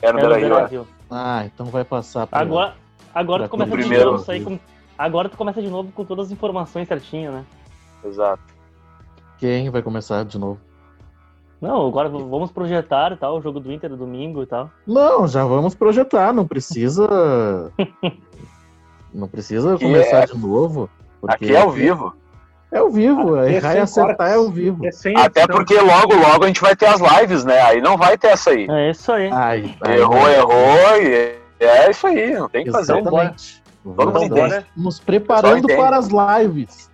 É 0.02 0.12
no 0.12 0.20
É 0.20 0.22
Beira 0.22 0.38
Rio, 0.38 0.50
né? 0.50 0.56
Beira-Rio. 0.56 0.88
Ah, 1.12 1.44
então 1.46 1.66
vai 1.68 1.84
passar 1.84 2.26
pra... 2.28 2.40
Agora, 2.40 2.76
agora 3.14 3.40
pra 3.44 3.48
tu 3.48 3.52
começa 3.52 3.72
de 3.72 3.78
primeiro. 3.78 4.12
novo. 4.14 4.32
Aí 4.32 4.44
com- 4.44 4.60
Agora 4.98 5.28
tu 5.28 5.36
começa 5.38 5.62
de 5.62 5.70
novo 5.70 5.92
com 5.92 6.06
todas 6.06 6.28
as 6.28 6.32
informações 6.32 6.88
certinhas, 6.88 7.34
né? 7.34 7.46
Exato. 8.06 8.42
Quem 9.40 9.70
vai 9.70 9.82
começar 9.82 10.24
de 10.24 10.38
novo? 10.38 10.60
Não, 11.64 11.88
agora 11.88 12.10
vamos 12.10 12.52
projetar 12.52 13.14
e 13.14 13.16
tal, 13.16 13.38
o 13.38 13.42
jogo 13.42 13.58
do 13.58 13.72
Inter 13.72 13.96
domingo 13.96 14.44
e 14.44 14.46
tal. 14.46 14.70
Não, 14.86 15.26
já 15.26 15.46
vamos 15.46 15.74
projetar, 15.74 16.34
não 16.34 16.46
precisa. 16.46 17.72
não 19.14 19.30
precisa 19.30 19.76
Aqui 19.76 19.86
começar 19.86 20.24
é- 20.24 20.26
de 20.26 20.38
novo. 20.38 20.90
porque 21.22 21.46
Aqui 21.46 21.56
é 21.56 21.62
ao 21.62 21.72
vivo. 21.72 22.14
É 22.70 22.80
ao 22.80 22.90
vivo, 22.90 23.40
Aqui 23.40 23.54
é 23.54 23.56
errar 23.56 23.76
e 23.76 23.80
acertar 23.80 24.32
é 24.32 24.36
ao 24.36 24.50
vivo. 24.50 24.86
É 24.86 24.90
Até 25.16 25.48
porque 25.48 25.80
logo, 25.80 26.14
logo 26.16 26.44
a 26.44 26.48
gente 26.48 26.60
vai 26.60 26.76
ter 26.76 26.88
as 26.88 27.00
lives, 27.00 27.46
né? 27.46 27.62
Aí 27.62 27.80
não 27.80 27.96
vai 27.98 28.18
ter 28.18 28.28
essa 28.28 28.50
aí. 28.50 28.68
É 28.70 28.92
isso 28.92 29.10
aí. 29.10 29.30
Ai, 29.32 29.74
Errou, 29.88 30.18
ai, 30.26 30.36
errou 30.36 30.98
e 31.02 31.38
é 31.66 31.90
isso 31.90 32.06
aí, 32.08 32.34
não 32.34 32.50
tem 32.50 32.66
que 32.66 32.72
fazer. 32.72 32.98
Exatamente. 33.00 33.64
Todo 33.86 33.96
Vamos 33.96 34.22
mundo 34.30 34.36
nos- 34.76 35.00
preparando 35.00 35.66
para 35.68 35.96
as 35.98 36.08
lives. 36.10 36.92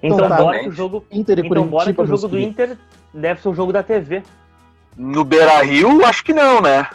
Então, 0.00 0.16
Então 0.18 0.28
tá. 0.28 0.36
bora 0.36 0.58
que 0.60 0.68
o 0.68 0.72
jogo, 0.72 1.04
Inter 1.10 1.38
e 1.38 1.46
então, 1.46 1.66
bora 1.66 1.92
que 1.92 2.00
o 2.00 2.06
jogo 2.06 2.28
do. 2.28 2.38
Inter 2.38 2.76
deve 3.12 3.40
ser 3.40 3.48
o 3.48 3.54
jogo 3.54 3.72
da 3.72 3.82
TV. 3.82 4.22
No 4.96 5.24
Beira 5.24 5.62
Rio, 5.62 6.04
acho 6.04 6.22
que 6.24 6.32
não, 6.32 6.60
né? 6.60 6.88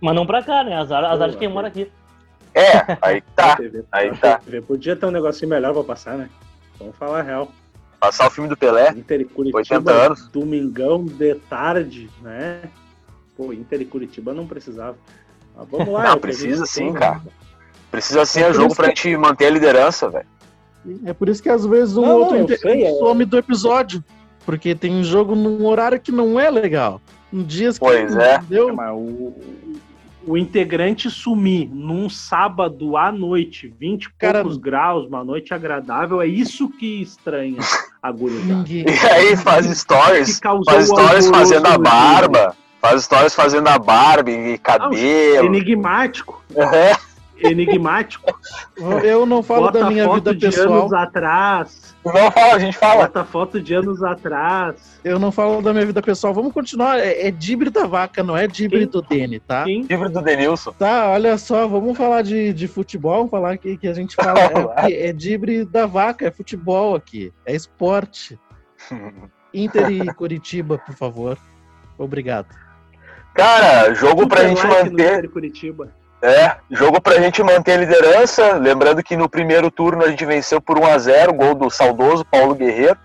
Mas 0.00 0.14
não 0.14 0.26
pra 0.26 0.42
cá, 0.42 0.62
né? 0.62 0.74
Azar, 0.76 1.04
azar 1.04 1.30
de 1.30 1.36
quem 1.36 1.48
mora 1.48 1.68
aqui. 1.68 1.90
É, 2.54 2.96
aí 3.02 3.20
tá. 3.36 3.56
TV, 3.56 3.84
Aí 3.92 4.08
a 4.08 4.14
tá. 4.16 4.38
TV 4.38 4.60
Podia 4.62 4.96
ter 4.96 5.06
um 5.06 5.10
negocinho 5.10 5.48
melhor 5.50 5.72
pra 5.74 5.84
passar, 5.84 6.16
né? 6.16 6.28
Vamos 6.78 6.96
falar 6.96 7.20
a 7.20 7.22
real. 7.22 7.50
Passar 8.00 8.26
o 8.28 8.30
filme 8.30 8.48
do 8.48 8.56
Pelé. 8.56 8.90
Inter 8.96 9.20
e 9.20 9.24
Curitiba, 9.24 9.58
80 9.58 9.90
anos. 9.92 10.28
domingão 10.28 11.04
de 11.04 11.34
tarde, 11.34 12.08
né? 12.22 12.62
Pô, 13.36 13.52
Inter 13.52 13.80
e 13.80 13.84
Curitiba 13.84 14.32
não 14.32 14.46
precisava. 14.46 14.96
Mas 15.56 15.68
vamos 15.68 15.88
lá. 15.88 16.04
é 16.04 16.08
Não, 16.08 16.14
que 16.14 16.20
precisa 16.20 16.64
sim, 16.66 16.84
tem, 16.86 16.92
cara. 16.94 17.20
Precisa 17.90 18.24
sim, 18.24 18.40
é 18.42 18.46
por 18.46 18.54
jogo 18.54 18.74
pra 18.76 18.88
gente 18.88 19.16
manter 19.16 19.46
a 19.46 19.50
liderança, 19.50 20.08
velho. 20.08 20.26
É 21.04 21.12
por 21.12 21.28
isso 21.28 21.42
que 21.42 21.48
às 21.48 21.66
vezes 21.66 21.96
um 21.96 22.02
Não, 22.06 22.18
outro 22.20 22.36
não, 22.36 22.44
integrante 22.44 22.80
sei, 22.82 22.86
é- 22.86 22.98
some 22.98 23.24
do 23.24 23.36
episódio. 23.38 24.02
Porque 24.48 24.74
tem 24.74 25.04
jogo 25.04 25.34
num 25.34 25.66
horário 25.66 26.00
que 26.00 26.10
não 26.10 26.40
é 26.40 26.48
legal. 26.50 27.02
Em 27.30 27.42
dias 27.42 27.74
que 27.78 27.84
Pois 27.84 28.14
não 28.14 28.22
é. 28.22 28.40
deu. 28.48 28.74
Mas 28.74 28.90
o, 28.94 29.34
o- 30.26 30.36
integrante 30.38 31.10
sumir 31.10 31.68
num 31.70 32.08
sábado 32.08 32.96
à 32.96 33.12
noite, 33.12 33.70
20 33.78 34.04
e 34.04 34.08
Cara- 34.18 34.40
poucos 34.40 34.56
graus, 34.56 35.06
uma 35.06 35.22
noite 35.22 35.52
agradável, 35.52 36.22
é 36.22 36.26
isso 36.26 36.66
que 36.70 37.02
estranha 37.02 37.58
a 38.02 38.10
gurizada. 38.10 38.54
Ninguém. 38.54 38.86
E 38.88 39.06
aí 39.12 39.36
faz 39.36 39.66
stories, 39.66 40.40
faz 40.64 40.86
stories 40.86 41.28
fazendo 41.28 41.66
a 41.66 41.76
barba, 41.76 42.56
faz 42.80 43.04
stories 43.04 43.34
fazendo 43.34 43.68
a 43.68 43.78
barba 43.78 44.30
e 44.30 44.44
dia. 44.46 44.58
cabelo. 44.58 45.46
Enigmático, 45.54 46.42
É, 46.56 46.96
enigmático. 47.40 48.38
Eu 49.04 49.26
não 49.26 49.42
falo 49.42 49.66
Bota 49.66 49.80
da 49.80 49.90
minha 49.90 50.04
foto 50.04 50.14
vida 50.16 50.34
de 50.34 50.46
pessoal. 50.46 50.80
anos 50.80 50.92
atrás. 50.92 51.96
não 52.04 52.30
fala, 52.30 52.54
a 52.54 52.58
gente 52.58 52.76
fala. 52.78 53.02
Bota 53.02 53.24
foto 53.24 53.60
de 53.60 53.74
anos 53.74 54.02
atrás. 54.02 55.00
Eu 55.04 55.18
não 55.18 55.32
falo 55.32 55.60
da 55.62 55.72
minha 55.72 55.86
vida 55.86 56.02
pessoal. 56.02 56.32
Vamos 56.34 56.52
continuar. 56.52 56.98
É, 56.98 57.28
é 57.28 57.30
Dibre 57.30 57.70
da 57.70 57.86
vaca, 57.86 58.22
não 58.22 58.36
é 58.36 58.46
Dibre 58.46 58.80
Quem? 58.80 58.88
do 58.88 59.02
Dene, 59.02 59.40
tá? 59.40 59.64
Quem? 59.64 59.82
Livro 59.82 60.08
do 60.08 60.20
Denilson. 60.22 60.72
Tá, 60.72 61.08
olha 61.08 61.36
só, 61.38 61.66
vamos 61.66 61.96
falar 61.96 62.22
de, 62.22 62.52
de 62.52 62.68
futebol, 62.68 63.16
vamos 63.16 63.30
falar 63.30 63.52
aqui 63.52 63.76
que 63.76 63.88
a 63.88 63.94
gente 63.94 64.14
fala. 64.14 64.40
É, 64.76 65.08
é 65.08 65.12
Dibre 65.12 65.64
da 65.64 65.86
vaca, 65.86 66.26
é 66.26 66.30
futebol 66.30 66.94
aqui. 66.94 67.32
É 67.44 67.54
esporte. 67.54 68.38
Inter 69.52 69.90
e 69.90 70.14
Curitiba, 70.14 70.78
por 70.78 70.94
favor. 70.94 71.38
Obrigado. 71.96 72.48
Cara, 73.34 73.94
jogo 73.94 74.26
pra 74.26 74.40
Super 74.40 74.48
gente 74.48 74.66
like 74.66 74.84
no 74.84 74.90
manter. 74.90 75.18
Inter 75.18 75.30
Curitiba. 75.30 75.92
É, 76.20 76.56
jogo 76.70 77.00
pra 77.00 77.20
gente 77.20 77.42
manter 77.42 77.72
a 77.72 77.76
liderança. 77.76 78.54
Lembrando 78.54 79.02
que 79.02 79.16
no 79.16 79.28
primeiro 79.28 79.70
turno 79.70 80.04
a 80.04 80.08
gente 80.08 80.24
venceu 80.24 80.60
por 80.60 80.78
1 80.78 80.86
a 80.86 80.98
0 80.98 81.32
gol 81.32 81.54
do 81.54 81.70
saudoso 81.70 82.24
Paulo 82.24 82.54
Guerreiro. 82.54 82.98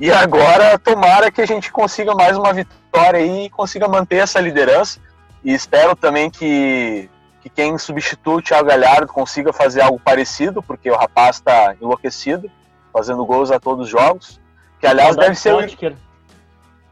E 0.00 0.10
agora, 0.10 0.78
tomara 0.78 1.30
que 1.30 1.40
a 1.40 1.46
gente 1.46 1.70
consiga 1.70 2.14
mais 2.14 2.36
uma 2.36 2.52
vitória 2.52 3.20
e 3.20 3.48
consiga 3.50 3.86
manter 3.86 4.16
essa 4.16 4.40
liderança. 4.40 4.98
E 5.44 5.52
espero 5.52 5.94
também 5.94 6.30
que, 6.30 7.08
que 7.42 7.48
quem 7.48 7.78
substitui 7.78 8.36
o 8.36 8.42
Thiago 8.42 8.68
Galhardo 8.68 9.12
consiga 9.12 9.52
fazer 9.52 9.82
algo 9.82 10.00
parecido, 10.00 10.62
porque 10.62 10.90
o 10.90 10.96
rapaz 10.96 11.38
tá 11.38 11.76
enlouquecido, 11.80 12.50
fazendo 12.92 13.24
gols 13.24 13.50
a 13.50 13.60
todos 13.60 13.84
os 13.84 13.90
jogos. 13.90 14.40
Que 14.80 14.86
aliás 14.86 15.14
deve 15.16 15.34
ser. 15.34 15.52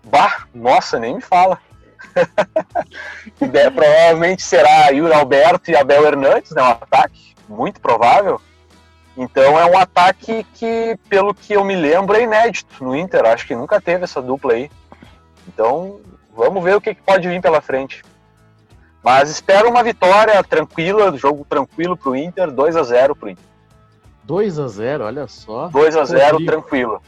Bah, 0.04 0.44
nossa, 0.54 0.98
nem 0.98 1.16
me 1.16 1.20
fala. 1.20 1.58
De- 3.40 3.70
provavelmente 3.70 4.42
será 4.42 4.88
Yuri 4.90 5.12
Alberto 5.12 5.70
e 5.70 5.76
Abel 5.76 6.04
Hernandes, 6.06 6.50
né? 6.52 6.62
Um 6.62 6.66
ataque, 6.66 7.34
muito 7.48 7.80
provável. 7.80 8.40
Então 9.16 9.58
é 9.58 9.66
um 9.66 9.76
ataque 9.78 10.44
que, 10.54 10.98
pelo 11.08 11.34
que 11.34 11.52
eu 11.52 11.64
me 11.64 11.76
lembro, 11.76 12.16
é 12.16 12.22
inédito 12.22 12.82
no 12.82 12.96
Inter. 12.96 13.24
Acho 13.26 13.46
que 13.46 13.54
nunca 13.54 13.80
teve 13.80 14.04
essa 14.04 14.22
dupla 14.22 14.54
aí. 14.54 14.70
Então 15.46 16.00
vamos 16.34 16.62
ver 16.64 16.76
o 16.76 16.80
que, 16.80 16.94
que 16.94 17.02
pode 17.02 17.28
vir 17.28 17.40
pela 17.42 17.60
frente. 17.60 18.02
Mas 19.02 19.28
espero 19.28 19.68
uma 19.68 19.82
vitória 19.82 20.42
tranquila, 20.44 21.16
jogo 21.18 21.44
tranquilo 21.48 21.96
pro 21.96 22.14
Inter, 22.16 22.50
2 22.50 22.76
a 22.76 22.82
0 22.84 23.16
pro 23.16 23.28
Inter. 23.28 23.44
2 24.24 24.58
a 24.60 24.68
0 24.68 25.04
olha 25.04 25.26
só. 25.26 25.68
2 25.68 25.96
a 25.96 26.04
0 26.04 26.30
Rodrigo. 26.32 26.52
tranquilo. 26.52 27.02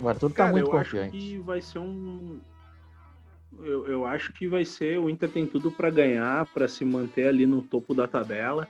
O 0.00 0.08
Arthur 0.08 0.30
tá 0.30 0.36
Cara, 0.36 0.50
muito 0.52 0.70
eu 0.72 0.76
acho 0.78 0.90
confiante. 0.90 1.16
que 1.16 1.38
vai 1.38 1.60
ser 1.60 1.78
um. 1.78 2.40
Eu, 3.60 3.86
eu 3.86 4.06
acho 4.06 4.32
que 4.32 4.46
vai 4.46 4.64
ser. 4.64 4.98
O 4.98 5.10
Inter 5.10 5.28
tem 5.28 5.46
tudo 5.46 5.70
para 5.70 5.90
ganhar, 5.90 6.46
para 6.46 6.68
se 6.68 6.84
manter 6.84 7.28
ali 7.28 7.46
no 7.46 7.62
topo 7.62 7.94
da 7.94 8.06
tabela. 8.06 8.68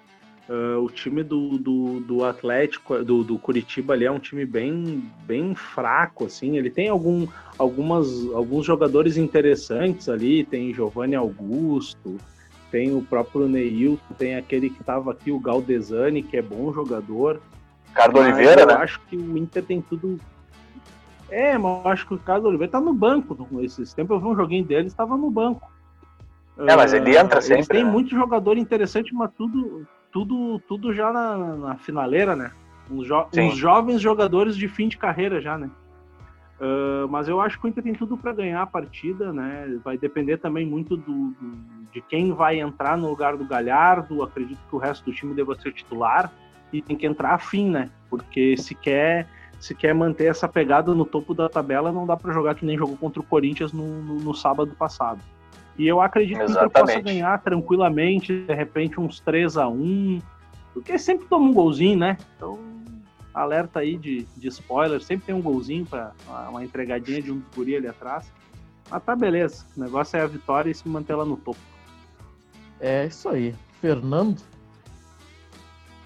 Ah, 0.48 0.78
o 0.78 0.90
time 0.90 1.22
do, 1.22 1.58
do, 1.58 2.00
do 2.00 2.24
Atlético, 2.24 3.02
do, 3.02 3.22
do 3.24 3.38
Curitiba 3.38 3.94
ali 3.94 4.04
é 4.04 4.10
um 4.10 4.18
time 4.18 4.44
bem, 4.44 5.02
bem 5.24 5.54
fraco, 5.54 6.26
assim. 6.26 6.58
Ele 6.58 6.70
tem 6.70 6.88
algum, 6.88 7.26
algumas, 7.58 8.08
alguns 8.34 8.66
jogadores 8.66 9.16
interessantes 9.16 10.08
ali. 10.08 10.44
Tem 10.44 10.74
Giovanni 10.74 11.14
Augusto, 11.14 12.18
tem 12.70 12.94
o 12.94 13.02
próprio 13.02 13.48
Neilton, 13.48 14.14
tem 14.18 14.36
aquele 14.36 14.68
que 14.68 14.80
estava 14.80 15.12
aqui, 15.12 15.30
o 15.30 15.40
Galdesani, 15.40 16.22
que 16.22 16.36
é 16.36 16.42
bom 16.42 16.72
jogador. 16.72 17.40
Ricardo 17.88 18.18
Oliveira, 18.18 18.62
eu 18.62 18.66
né? 18.66 18.74
acho 18.74 19.00
que 19.08 19.16
o 19.16 19.38
Inter 19.38 19.62
tem 19.62 19.80
tudo. 19.80 20.18
É, 21.32 21.56
mas 21.56 21.84
eu 21.84 21.90
acho 21.90 22.06
que 22.06 22.12
o 22.14 22.16
Ricardo 22.18 22.46
Oliveira 22.46 22.72
tá 22.72 22.80
no 22.80 22.92
banco. 22.92 23.36
Esses 23.62 23.94
tempos 23.94 24.14
eu 24.16 24.20
vi 24.20 24.26
um 24.28 24.36
joguinho 24.36 24.64
dele, 24.64 24.86
estava 24.88 25.16
no 25.16 25.30
banco. 25.30 25.70
É, 26.58 26.76
mas 26.76 26.92
ele 26.92 27.16
entra 27.16 27.36
Eles 27.38 27.46
sempre, 27.46 27.78
Tem 27.78 27.84
né? 27.84 27.90
muito 27.90 28.10
jogador 28.10 28.58
interessante, 28.58 29.14
mas 29.14 29.30
tudo, 29.36 29.86
tudo, 30.12 30.58
tudo 30.68 30.92
já 30.92 31.10
na, 31.10 31.36
na 31.56 31.76
finaleira, 31.76 32.36
né? 32.36 32.50
Uns, 32.90 33.06
jo- 33.06 33.26
Sim. 33.32 33.48
uns 33.48 33.56
jovens 33.56 34.00
jogadores 34.02 34.54
de 34.56 34.68
fim 34.68 34.88
de 34.88 34.98
carreira 34.98 35.40
já, 35.40 35.56
né? 35.56 35.70
Ah, 36.60 37.06
mas 37.08 37.28
eu 37.28 37.40
acho 37.40 37.58
que 37.58 37.66
o 37.66 37.68
Inter 37.68 37.82
tem 37.82 37.94
tudo 37.94 38.16
para 38.18 38.32
ganhar 38.32 38.60
a 38.60 38.66
partida, 38.66 39.32
né? 39.32 39.78
Vai 39.82 39.96
depender 39.96 40.36
também 40.36 40.66
muito 40.66 40.96
do, 40.96 41.30
do- 41.30 41.56
de 41.92 42.00
quem 42.02 42.32
vai 42.32 42.60
entrar 42.60 42.96
no 42.98 43.08
lugar 43.08 43.36
do 43.36 43.44
Galhardo. 43.46 44.22
Acredito 44.22 44.60
que 44.68 44.76
o 44.76 44.78
resto 44.78 45.04
do 45.06 45.12
time 45.12 45.34
deva 45.34 45.54
ser 45.54 45.72
titular 45.72 46.30
e 46.72 46.80
tem 46.82 46.96
que 46.96 47.06
entrar 47.06 47.32
afim, 47.34 47.70
né? 47.70 47.90
Porque 48.10 48.56
se 48.56 48.74
quer 48.74 49.26
se 49.62 49.74
quer 49.76 49.94
manter 49.94 50.24
essa 50.26 50.48
pegada 50.48 50.92
no 50.92 51.04
topo 51.04 51.32
da 51.32 51.48
tabela, 51.48 51.92
não 51.92 52.04
dá 52.04 52.16
para 52.16 52.32
jogar 52.34 52.56
que 52.56 52.66
nem 52.66 52.76
jogou 52.76 52.96
contra 52.96 53.20
o 53.20 53.22
Corinthians 53.22 53.72
no, 53.72 53.86
no- 54.02 54.18
no 54.18 54.34
sábado 54.34 54.74
passado. 54.74 55.20
E 55.78 55.86
eu 55.86 56.00
acredito 56.00 56.36
que 56.38 56.42
o 56.44 56.50
Inter 56.50 56.68
possa 56.68 56.82
Exatamente. 56.82 57.04
ganhar 57.04 57.40
tranquilamente, 57.42 58.44
de 58.44 58.52
repente 58.54 59.00
uns 59.00 59.20
3 59.20 59.56
a 59.56 59.68
1 59.68 60.20
porque 60.74 60.98
sempre 60.98 61.26
toma 61.28 61.48
um 61.48 61.52
golzinho, 61.52 61.96
né? 61.98 62.16
Então, 62.36 62.58
alerta 63.32 63.78
aí 63.80 63.96
de, 63.96 64.26
de 64.36 64.48
spoiler, 64.48 65.00
sempre 65.00 65.26
tem 65.26 65.34
um 65.34 65.40
golzinho 65.40 65.86
para 65.86 66.12
uma 66.50 66.64
entregadinha 66.64 67.22
de 67.22 67.30
um 67.30 67.40
guri 67.54 67.76
ali 67.76 67.86
atrás. 67.86 68.30
Mas 68.90 69.02
tá 69.04 69.14
beleza, 69.14 69.64
o 69.76 69.80
negócio 69.80 70.16
é 70.18 70.22
a 70.22 70.26
vitória 70.26 70.70
e 70.70 70.74
se 70.74 70.88
manter 70.88 71.14
lá 71.14 71.24
no 71.24 71.36
topo. 71.36 71.60
É 72.80 73.06
isso 73.06 73.28
aí. 73.28 73.54
Fernando, 73.80 74.42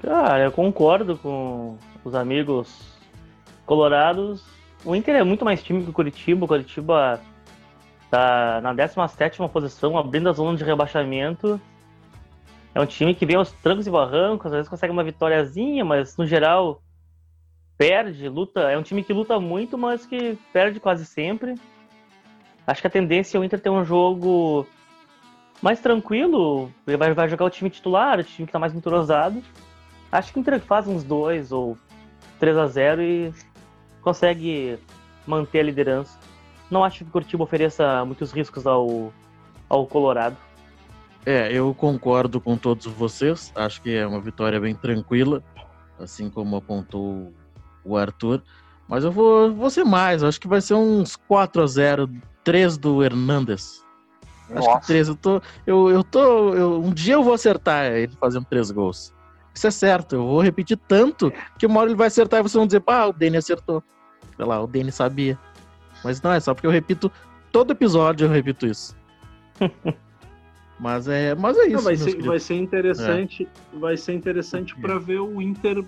Cara, 0.02 0.44
eu 0.44 0.52
concordo 0.52 1.16
com 1.16 1.76
os 2.04 2.14
amigos 2.14 2.95
colorados. 3.66 4.42
O 4.84 4.94
Inter 4.94 5.16
é 5.16 5.24
muito 5.24 5.44
mais 5.44 5.62
time 5.62 5.82
que 5.82 5.90
o 5.90 5.92
Curitiba. 5.92 6.44
O 6.44 6.48
Curitiba 6.48 7.20
tá 8.10 8.60
na 8.62 8.74
17ª 8.74 9.48
posição, 9.50 9.98
abrindo 9.98 10.28
a 10.28 10.32
zona 10.32 10.56
de 10.56 10.64
rebaixamento. 10.64 11.60
É 12.74 12.80
um 12.80 12.86
time 12.86 13.14
que 13.14 13.26
vem 13.26 13.36
aos 13.36 13.50
trancos 13.50 13.86
e 13.86 13.90
barrancos, 13.90 14.46
às 14.46 14.52
vezes 14.52 14.68
consegue 14.68 14.92
uma 14.92 15.02
vitóriazinha, 15.02 15.84
mas 15.84 16.16
no 16.16 16.26
geral 16.26 16.82
perde, 17.76 18.28
luta. 18.28 18.60
É 18.70 18.78
um 18.78 18.82
time 18.82 19.02
que 19.02 19.12
luta 19.12 19.40
muito, 19.40 19.76
mas 19.76 20.06
que 20.06 20.38
perde 20.52 20.78
quase 20.78 21.04
sempre. 21.04 21.54
Acho 22.66 22.80
que 22.80 22.86
a 22.86 22.90
tendência 22.90 23.36
é 23.36 23.40
o 23.40 23.44
Inter 23.44 23.60
ter 23.60 23.70
um 23.70 23.84
jogo 23.84 24.66
mais 25.62 25.80
tranquilo. 25.80 26.70
Ele 26.86 26.96
vai, 26.96 27.14
vai 27.14 27.28
jogar 27.28 27.46
o 27.46 27.50
time 27.50 27.70
titular, 27.70 28.18
o 28.18 28.24
time 28.24 28.46
que 28.46 28.52
tá 28.52 28.58
mais 28.58 28.74
entrosado. 28.74 29.42
Acho 30.10 30.32
que 30.32 30.38
o 30.38 30.40
Inter 30.40 30.60
faz 30.60 30.86
uns 30.86 31.02
2 31.02 31.52
ou 31.52 31.78
3 32.38 32.56
a 32.56 32.66
0 32.66 33.02
e 33.02 33.32
consegue 34.10 34.78
manter 35.26 35.58
a 35.58 35.62
liderança. 35.64 36.16
Não 36.70 36.84
acho 36.84 36.98
que 36.98 37.10
o 37.10 37.12
Curitiba 37.12 37.42
ofereça 37.42 38.04
muitos 38.04 38.30
riscos 38.30 38.64
ao, 38.64 39.12
ao 39.68 39.84
Colorado. 39.84 40.36
é, 41.24 41.52
eu 41.52 41.74
concordo 41.74 42.40
com 42.40 42.56
todos 42.56 42.86
vocês. 42.86 43.52
Acho 43.56 43.82
que 43.82 43.92
é 43.96 44.06
uma 44.06 44.20
vitória 44.20 44.60
bem 44.60 44.76
tranquila, 44.76 45.42
assim 45.98 46.30
como 46.30 46.54
apontou 46.54 47.32
o 47.84 47.96
Arthur. 47.96 48.42
Mas 48.88 49.02
eu 49.02 49.10
vou, 49.10 49.52
vou 49.52 49.70
ser 49.70 49.82
mais. 49.82 50.22
Acho 50.22 50.40
que 50.40 50.46
vai 50.46 50.60
ser 50.60 50.74
uns 50.74 51.16
4 51.16 51.62
a 51.64 51.66
0 51.66 52.08
3 52.44 52.78
do 52.78 53.02
Hernandes. 53.02 53.84
Acho 54.50 54.60
que 54.68 54.74
Nossa. 54.74 54.86
3. 54.86 55.08
Eu 55.08 55.16
tô. 55.16 55.42
Eu, 55.66 55.90
eu 55.90 56.04
tô. 56.04 56.54
eu- 56.54 56.80
um 56.80 56.92
dia 56.92 57.14
eu 57.14 57.24
vou 57.24 57.34
acertar 57.34 57.86
ele 57.86 58.12
fazendo 58.20 58.44
três 58.44 58.70
gols. 58.70 59.12
Isso 59.52 59.66
é 59.66 59.70
certo. 59.72 60.14
Eu 60.14 60.24
vou 60.26 60.40
repetir 60.40 60.78
tanto 60.86 61.32
que 61.58 61.66
uma 61.66 61.80
hora 61.80 61.88
ele 61.90 61.96
vai 61.96 62.06
acertar 62.06 62.38
e 62.38 62.42
vocês 62.44 62.54
vão 62.54 62.66
dizer, 62.66 62.78
pá, 62.80 63.06
o 63.06 63.12
Dani 63.12 63.38
acertou. 63.38 63.82
Sei 64.36 64.44
lá, 64.44 64.62
o 64.62 64.66
Dani 64.66 64.92
sabia. 64.92 65.38
Mas 66.04 66.20
não 66.20 66.32
é 66.32 66.40
só 66.40 66.52
porque 66.54 66.66
eu 66.66 66.70
repito. 66.70 67.10
Todo 67.50 67.70
episódio 67.72 68.26
eu 68.26 68.30
repito 68.30 68.66
isso. 68.66 68.94
mas 70.78 71.08
é, 71.08 71.34
mas 71.34 71.56
é 71.56 71.66
isso. 71.66 71.76
Não, 71.76 71.82
vai, 71.82 71.96
ser, 71.96 72.22
vai 72.22 72.38
ser 72.40 72.54
interessante, 72.54 73.48
vai 73.72 73.96
ser 73.96 74.12
interessante 74.12 74.74
É. 74.76 74.80
para 74.80 74.98
ver 74.98 75.20
o 75.20 75.40
Inter 75.40 75.82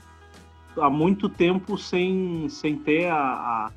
há 0.79 0.89
muito 0.89 1.29
tempo 1.29 1.77
sem, 1.77 2.49
sem 2.49 2.77
ter 2.77 3.07
a, 3.07 3.17
a- 3.17 3.71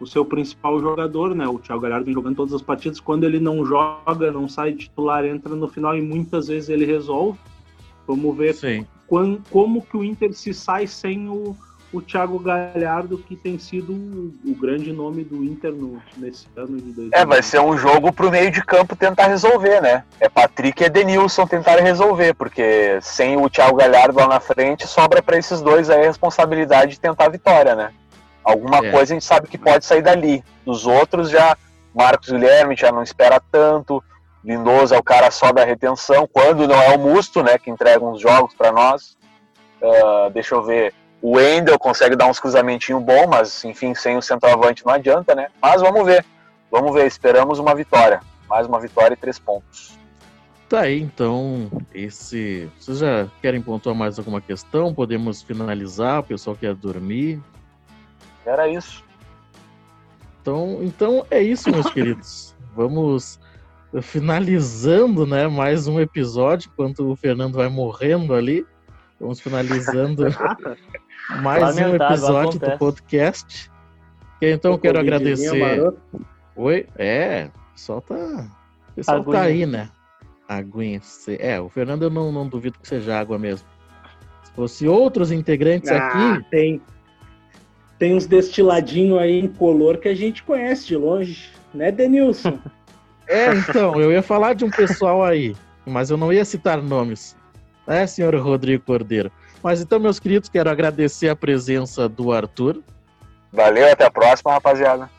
o 0.00 0.06
seu 0.06 0.24
principal 0.26 0.78
jogador, 0.80 1.34
né? 1.34 1.46
O 1.48 1.58
Thiago 1.58 1.80
Galhardo 1.80 2.12
jogando 2.12 2.36
todas 2.36 2.52
as 2.52 2.60
partidas. 2.60 3.00
Quando 3.00 3.24
ele 3.24 3.40
não 3.40 3.64
joga, 3.64 4.30
não 4.30 4.46
sai 4.46 4.72
titular, 4.74 5.24
entra 5.24 5.54
no 5.54 5.68
final 5.68 5.96
e 5.96 6.02
muitas 6.02 6.48
vezes 6.48 6.68
ele 6.68 6.84
resolve. 6.84 7.38
Vamos 8.06 8.36
ver 8.36 8.54
Sim. 8.54 8.86
quan- 9.06 9.38
como 9.50 9.80
que 9.80 9.96
o 9.96 10.04
Inter 10.04 10.34
se 10.34 10.52
sai 10.52 10.86
sem 10.86 11.28
o, 11.30 11.56
o 11.96 12.02
Thiago 12.02 12.38
Galhardo, 12.38 13.18
que 13.18 13.34
tem 13.34 13.58
sido 13.58 13.92
o, 13.92 14.54
grande 14.54 14.92
nome 14.92 15.24
do 15.24 15.42
Inter 15.42 15.72
no, 15.72 16.02
nesse 16.16 16.46
ano 16.56 16.76
de 16.76 16.92
2020. 16.92 17.14
É, 17.14 17.24
vai 17.24 17.42
ser 17.42 17.60
um 17.60 17.76
jogo 17.76 18.12
pro 18.12 18.30
meio 18.30 18.50
de 18.50 18.62
campo 18.62 18.94
tentar 18.94 19.28
resolver, 19.28 19.80
né? 19.80 20.04
É 20.20 20.28
Patrick 20.28 20.82
e 20.82 20.86
Edenilson 20.86 21.46
tentar 21.46 21.76
resolver, 21.76 22.34
porque 22.34 22.98
sem 23.00 23.36
o 23.36 23.48
Thiago 23.48 23.76
Galhardo 23.76 24.18
lá 24.18 24.28
na 24.28 24.40
frente, 24.40 24.86
sobra 24.86 25.22
pra 25.22 25.38
esses 25.38 25.62
dois 25.62 25.88
aí 25.88 26.02
a 26.02 26.06
responsabilidade 26.06 26.92
de 26.92 27.00
tentar 27.00 27.26
a 27.26 27.30
vitória, 27.30 27.74
né? 27.74 27.90
Alguma 28.44 28.78
É. 28.78 28.90
coisa 28.90 29.12
a 29.12 29.16
gente 29.16 29.24
sabe 29.24 29.48
que 29.48 29.58
pode 29.58 29.84
sair 29.84 30.02
dali. 30.02 30.44
Dos 30.64 30.86
outros 30.86 31.30
já, 31.30 31.56
Marcos 31.94 32.28
Guilherme 32.30 32.76
já 32.76 32.92
não 32.92 33.02
espera 33.02 33.40
tanto, 33.50 34.02
Lindoso 34.44 34.94
é 34.94 34.98
o 34.98 35.02
cara 35.02 35.30
só 35.30 35.50
da 35.50 35.64
retenção, 35.64 36.28
quando 36.32 36.68
não 36.68 36.80
é 36.80 36.94
o 36.94 36.98
Musto, 36.98 37.42
né, 37.42 37.58
que 37.58 37.68
entrega 37.68 38.04
uns 38.04 38.20
jogos 38.20 38.54
para 38.54 38.70
nós. 38.70 39.16
Uh, 39.82 40.30
deixa 40.30 40.54
eu 40.54 40.62
ver. 40.62 40.94
O 41.20 41.36
Wendel 41.36 41.78
consegue 41.78 42.14
dar 42.14 42.26
uns 42.26 42.38
cruzamentinhos 42.38 43.02
bons, 43.02 43.26
mas 43.26 43.64
enfim, 43.64 43.94
sem 43.94 44.16
o 44.16 44.22
centroavante 44.22 44.84
não 44.84 44.92
adianta, 44.92 45.34
né? 45.34 45.48
Mas 45.60 45.80
vamos 45.80 46.04
ver. 46.04 46.24
Vamos 46.70 46.94
ver, 46.94 47.06
esperamos 47.06 47.58
uma 47.58 47.74
vitória. 47.74 48.20
Mais 48.48 48.66
uma 48.66 48.78
vitória 48.78 49.14
e 49.14 49.16
três 49.16 49.38
pontos. 49.38 49.98
Tá 50.68 50.80
aí, 50.80 51.00
então, 51.00 51.70
esse. 51.94 52.68
Vocês 52.78 52.98
já 52.98 53.28
querem 53.40 53.62
pontuar 53.62 53.94
mais 53.94 54.18
alguma 54.18 54.40
questão? 54.40 54.92
Podemos 54.92 55.42
finalizar? 55.42 56.20
O 56.20 56.24
pessoal 56.24 56.56
quer 56.56 56.74
dormir? 56.74 57.40
Era 58.44 58.68
isso. 58.68 59.04
Então, 60.42 60.78
então 60.82 61.26
é 61.30 61.40
isso, 61.40 61.70
meus 61.70 61.88
queridos. 61.90 62.54
Vamos 62.74 63.40
finalizando, 64.02 65.26
né, 65.26 65.48
mais 65.48 65.86
um 65.86 66.00
episódio, 66.00 66.70
enquanto 66.72 67.10
o 67.10 67.16
Fernando 67.16 67.54
vai 67.54 67.68
morrendo 67.68 68.34
ali. 68.34 68.66
Vamos 69.18 69.40
finalizando 69.40 70.24
mais 71.30 71.76
um 71.76 71.94
episódio 71.94 72.50
acontece. 72.50 72.72
do 72.72 72.78
podcast. 72.78 73.70
Então 74.40 74.72
eu 74.72 74.78
quero 74.78 74.98
agradecer. 74.98 75.92
Oi? 76.54 76.86
É, 76.96 77.50
o 77.54 77.72
pessoal 77.72 78.00
tá. 78.00 78.50
O 78.90 78.92
pessoal 78.94 79.24
tá 79.24 79.42
aí, 79.42 79.66
né? 79.66 79.90
Aguinha. 80.48 81.00
É, 81.38 81.60
o 81.60 81.68
Fernando 81.68 82.02
eu 82.04 82.10
não, 82.10 82.30
não 82.30 82.48
duvido 82.48 82.78
que 82.78 82.88
seja 82.88 83.18
água 83.18 83.38
mesmo. 83.38 83.66
Se 84.44 84.52
fosse 84.52 84.88
outros 84.88 85.32
integrantes 85.32 85.90
ah, 85.90 85.96
aqui. 86.06 86.44
Tem, 86.50 86.80
tem 87.98 88.14
uns 88.14 88.26
destiladinhos 88.26 89.18
aí 89.18 89.40
em 89.40 89.48
color 89.48 89.98
que 89.98 90.08
a 90.08 90.14
gente 90.14 90.42
conhece 90.42 90.86
de 90.86 90.96
longe, 90.96 91.50
né, 91.74 91.90
Denilson? 91.90 92.58
é, 93.26 93.52
então, 93.54 94.00
eu 94.00 94.12
ia 94.12 94.22
falar 94.22 94.54
de 94.54 94.64
um 94.64 94.70
pessoal 94.70 95.24
aí, 95.24 95.56
mas 95.84 96.10
eu 96.10 96.16
não 96.16 96.32
ia 96.32 96.44
citar 96.44 96.80
nomes. 96.80 97.36
É, 97.86 98.06
senhor 98.06 98.34
Rodrigo 98.36 98.84
Cordeiro. 98.84 99.30
Mas 99.66 99.80
então, 99.80 99.98
meus 99.98 100.20
queridos, 100.20 100.48
quero 100.48 100.70
agradecer 100.70 101.28
a 101.28 101.34
presença 101.34 102.08
do 102.08 102.30
Arthur. 102.30 102.80
Valeu, 103.52 103.90
até 103.90 104.04
a 104.04 104.10
próxima, 104.12 104.52
rapaziada. 104.52 105.10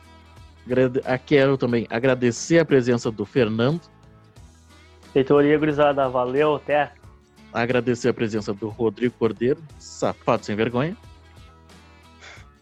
Ah, 1.04 1.18
quero 1.18 1.58
também 1.58 1.86
agradecer 1.90 2.58
a 2.58 2.64
presença 2.64 3.10
do 3.10 3.26
Fernando. 3.26 3.82
Feitoria 5.12 5.58
gurizada, 5.58 6.08
valeu, 6.08 6.54
até. 6.54 6.92
Agradecer 7.52 8.08
a 8.08 8.14
presença 8.14 8.54
do 8.54 8.70
Rodrigo 8.70 9.14
Cordeiro, 9.18 9.62
safado 9.78 10.46
sem 10.46 10.56
vergonha. 10.56 10.96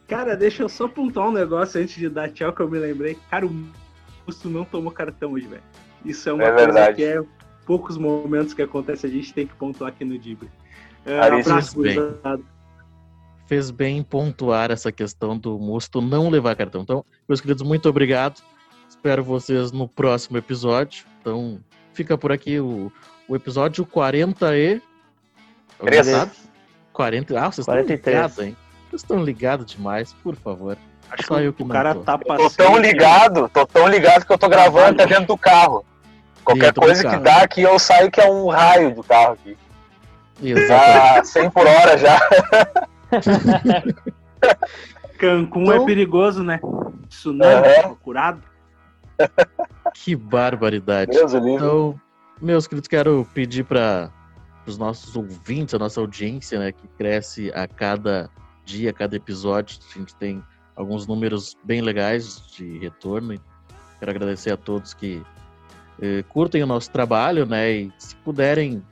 Cara, 0.09 0.35
deixa 0.35 0.65
eu 0.65 0.69
só 0.69 0.87
apontar 0.87 1.29
um 1.29 1.33
negócio 1.33 1.81
antes 1.81 1.95
de 1.95 2.09
dar 2.09 2.31
tchau 2.31 2.53
que 2.53 2.63
eu 2.63 2.69
me 2.69 2.81
lembrei. 2.81 3.17
Cara, 3.31 3.47
o 3.47 3.67
Musto 4.27 4.49
não 4.49 4.65
tomou 4.65 4.91
cartão 4.91 5.35
hoje, 5.35 5.47
velho. 5.47 5.63
Isso 6.05 6.29
é 6.29 6.33
uma 6.33 6.43
é 6.43 6.51
coisa 6.51 6.65
verdade. 6.65 6.97
que 6.97 7.05
é 7.05 7.23
poucos 7.65 7.97
momentos 7.97 8.55
que 8.55 8.63
acontece, 8.63 9.07
a 9.07 9.09
gente 9.09 9.33
tem 9.33 9.47
que 9.47 9.55
pontuar 9.55 9.91
aqui 9.91 10.05
no 10.05 10.19
Dibre. 10.19 10.51
É, 11.07 11.21
abraço, 11.21 11.81
bem. 11.81 11.97
Fez 13.47 13.71
bem 13.71 14.03
pontuar 14.03 14.73
essa 14.73 14.91
questão 14.91 15.39
do 15.39 15.57
Musto 15.57 16.01
não 16.01 16.29
levar 16.29 16.57
cartão. 16.57 16.83
Então, 16.83 17.05
meus 17.29 17.41
queridos, 17.41 17.63
muito 17.63 17.89
obrigado. 17.89 18.43
Espero 18.89 19.23
vocês 19.23 19.71
no 19.71 19.89
próximo 19.89 20.37
episódio. 20.37 21.05
Então, 21.21 21.61
fica 21.95 22.19
por 22.19 22.33
aqui 22.33 22.59
o, 22.59 22.91
o 23.29 23.37
episódio 23.37 23.87
40 23.87 24.57
e. 24.57 24.83
40. 26.93 27.39
Ah, 27.39 27.53
vocês 27.53 27.65
43. 27.65 27.99
estão 27.99 28.13
ligados, 28.13 28.39
hein? 28.39 28.57
Vocês 28.89 29.03
estão 29.03 29.25
ligados 29.25 29.67
demais, 29.67 30.13
por 30.13 30.35
favor. 30.35 30.77
Acho 31.11 31.29
Só 31.29 31.41
eu 31.41 31.53
que 31.53 31.63
o 31.63 31.69
cara 31.69 31.95
tô. 31.95 32.01
tá 32.01 32.19
passando. 32.19 32.51
Tô 32.51 32.65
tão 32.65 32.79
ligado, 32.79 33.49
tô 33.49 33.67
tão 33.67 33.87
ligado 33.87 34.27
que 34.27 34.33
eu 34.33 34.39
tô 34.39 34.49
gravando 34.49 35.01
até 35.01 35.07
dentro 35.07 35.27
do 35.27 35.39
carro. 35.39 35.85
Qualquer 36.43 36.67
dentro 36.67 36.83
coisa 36.83 37.09
que 37.09 37.17
dá 37.19 37.43
aqui, 37.43 37.63
eu 37.63 37.79
saio 37.79 38.11
que 38.11 38.21
é 38.21 38.29
um 38.29 38.49
raio 38.49 38.95
do 38.95 39.05
carro 39.05 39.35
aqui. 39.35 39.57
Exato. 40.43 41.19
Ah, 41.19 41.25
100 41.25 41.51
por 41.51 41.67
hora 41.67 41.99
já. 41.99 42.21
Cancún 45.19 45.63
é 45.63 45.75
então... 45.75 45.83
é 45.83 45.87
perigoso, 45.87 46.43
né? 46.43 46.61
Tsunami 47.09 47.69
uhum. 47.69 47.83
procurado. 47.83 48.43
Que 49.95 50.15
barbaridade. 50.15 51.13
Deus 51.13 51.33
então, 51.33 51.99
meus 52.41 52.67
queridos, 52.67 52.89
quero 52.89 53.27
pedir 53.33 53.65
para 53.65 54.11
os 54.67 54.77
nossos 54.77 55.17
ouvintes, 55.17 55.75
a 55.75 55.79
nossa 55.79 56.01
audiência, 56.01 56.59
né, 56.59 56.73
que 56.73 56.87
cresce 56.99 57.51
a 57.55 57.67
cada 57.67 58.29
dia, 58.65 58.91
a 58.91 58.93
cada 58.93 59.17
episódio. 59.17 59.79
A 59.91 59.99
gente 59.99 60.15
tem 60.17 60.43
alguns 60.75 61.07
números 61.07 61.57
bem 61.65 61.81
legais 61.81 62.43
de 62.55 62.79
retorno. 62.79 63.41
Quero 63.99 64.11
agradecer 64.11 64.53
a 64.53 64.57
todos 64.57 64.93
que 64.93 65.23
eh, 66.03 66.23
curtem 66.29 66.63
o 66.63 66.67
nosso 66.67 66.91
trabalho, 66.91 67.47
né? 67.47 67.71
E 67.71 67.93
se 67.97 68.15
puderem 68.17 68.83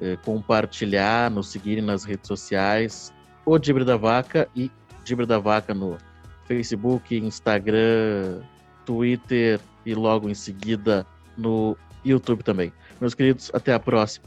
eh, 0.00 0.16
compartilhar, 0.24 1.30
nos 1.30 1.48
seguirem 1.48 1.84
nas 1.84 2.04
redes 2.04 2.26
sociais, 2.26 3.12
o 3.44 3.58
Dibre 3.58 3.84
da 3.84 3.96
Vaca 3.96 4.48
e 4.54 4.70
Dibre 5.04 5.26
da 5.26 5.38
Vaca 5.38 5.74
no 5.74 5.98
Facebook, 6.46 7.16
Instagram, 7.16 8.42
Twitter 8.84 9.60
e 9.84 9.94
logo 9.94 10.28
em 10.28 10.34
seguida 10.34 11.06
no 11.36 11.76
YouTube 12.04 12.42
também. 12.42 12.72
Meus 13.00 13.14
queridos, 13.14 13.50
até 13.54 13.72
a 13.72 13.80
próxima. 13.80 14.26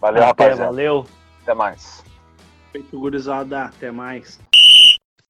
Valeu, 0.00 0.22
até, 0.24 0.44
rapaziada. 0.44 0.70
Valeu. 0.70 1.06
Até 1.42 1.54
mais. 1.54 2.04
Feito 2.72 2.98
gurizada, 2.98 3.64
até 3.64 3.90
mais. 3.90 4.38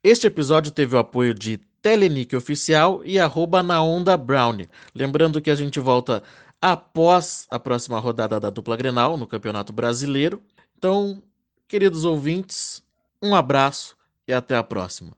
Este 0.03 0.27
episódio 0.27 0.71
teve 0.71 0.97
o 0.97 0.99
apoio 0.99 1.35
de 1.35 1.59
Telenic 1.81 2.35
Oficial 2.37 3.03
e 3.05 3.19
arroba 3.19 3.63
na 3.63 3.83
Onda 3.83 4.17
Brown. 4.17 4.59
Lembrando 4.95 5.41
que 5.41 5.51
a 5.51 5.55
gente 5.55 5.81
volta 5.81 6.23
após 6.63 7.49
a 7.51 7.59
próxima 7.59 7.99
rodada 7.99 8.39
da 8.39 8.49
dupla 8.49 8.77
Grenal 8.77 9.17
no 9.17 9.27
Campeonato 9.27 9.73
Brasileiro. 9.73 10.41
Então, 10.79 11.21
queridos 11.67 12.05
ouvintes, 12.05 12.85
um 13.21 13.35
abraço 13.35 13.97
e 14.29 14.33
até 14.33 14.57
a 14.57 14.63
próxima. 14.63 15.17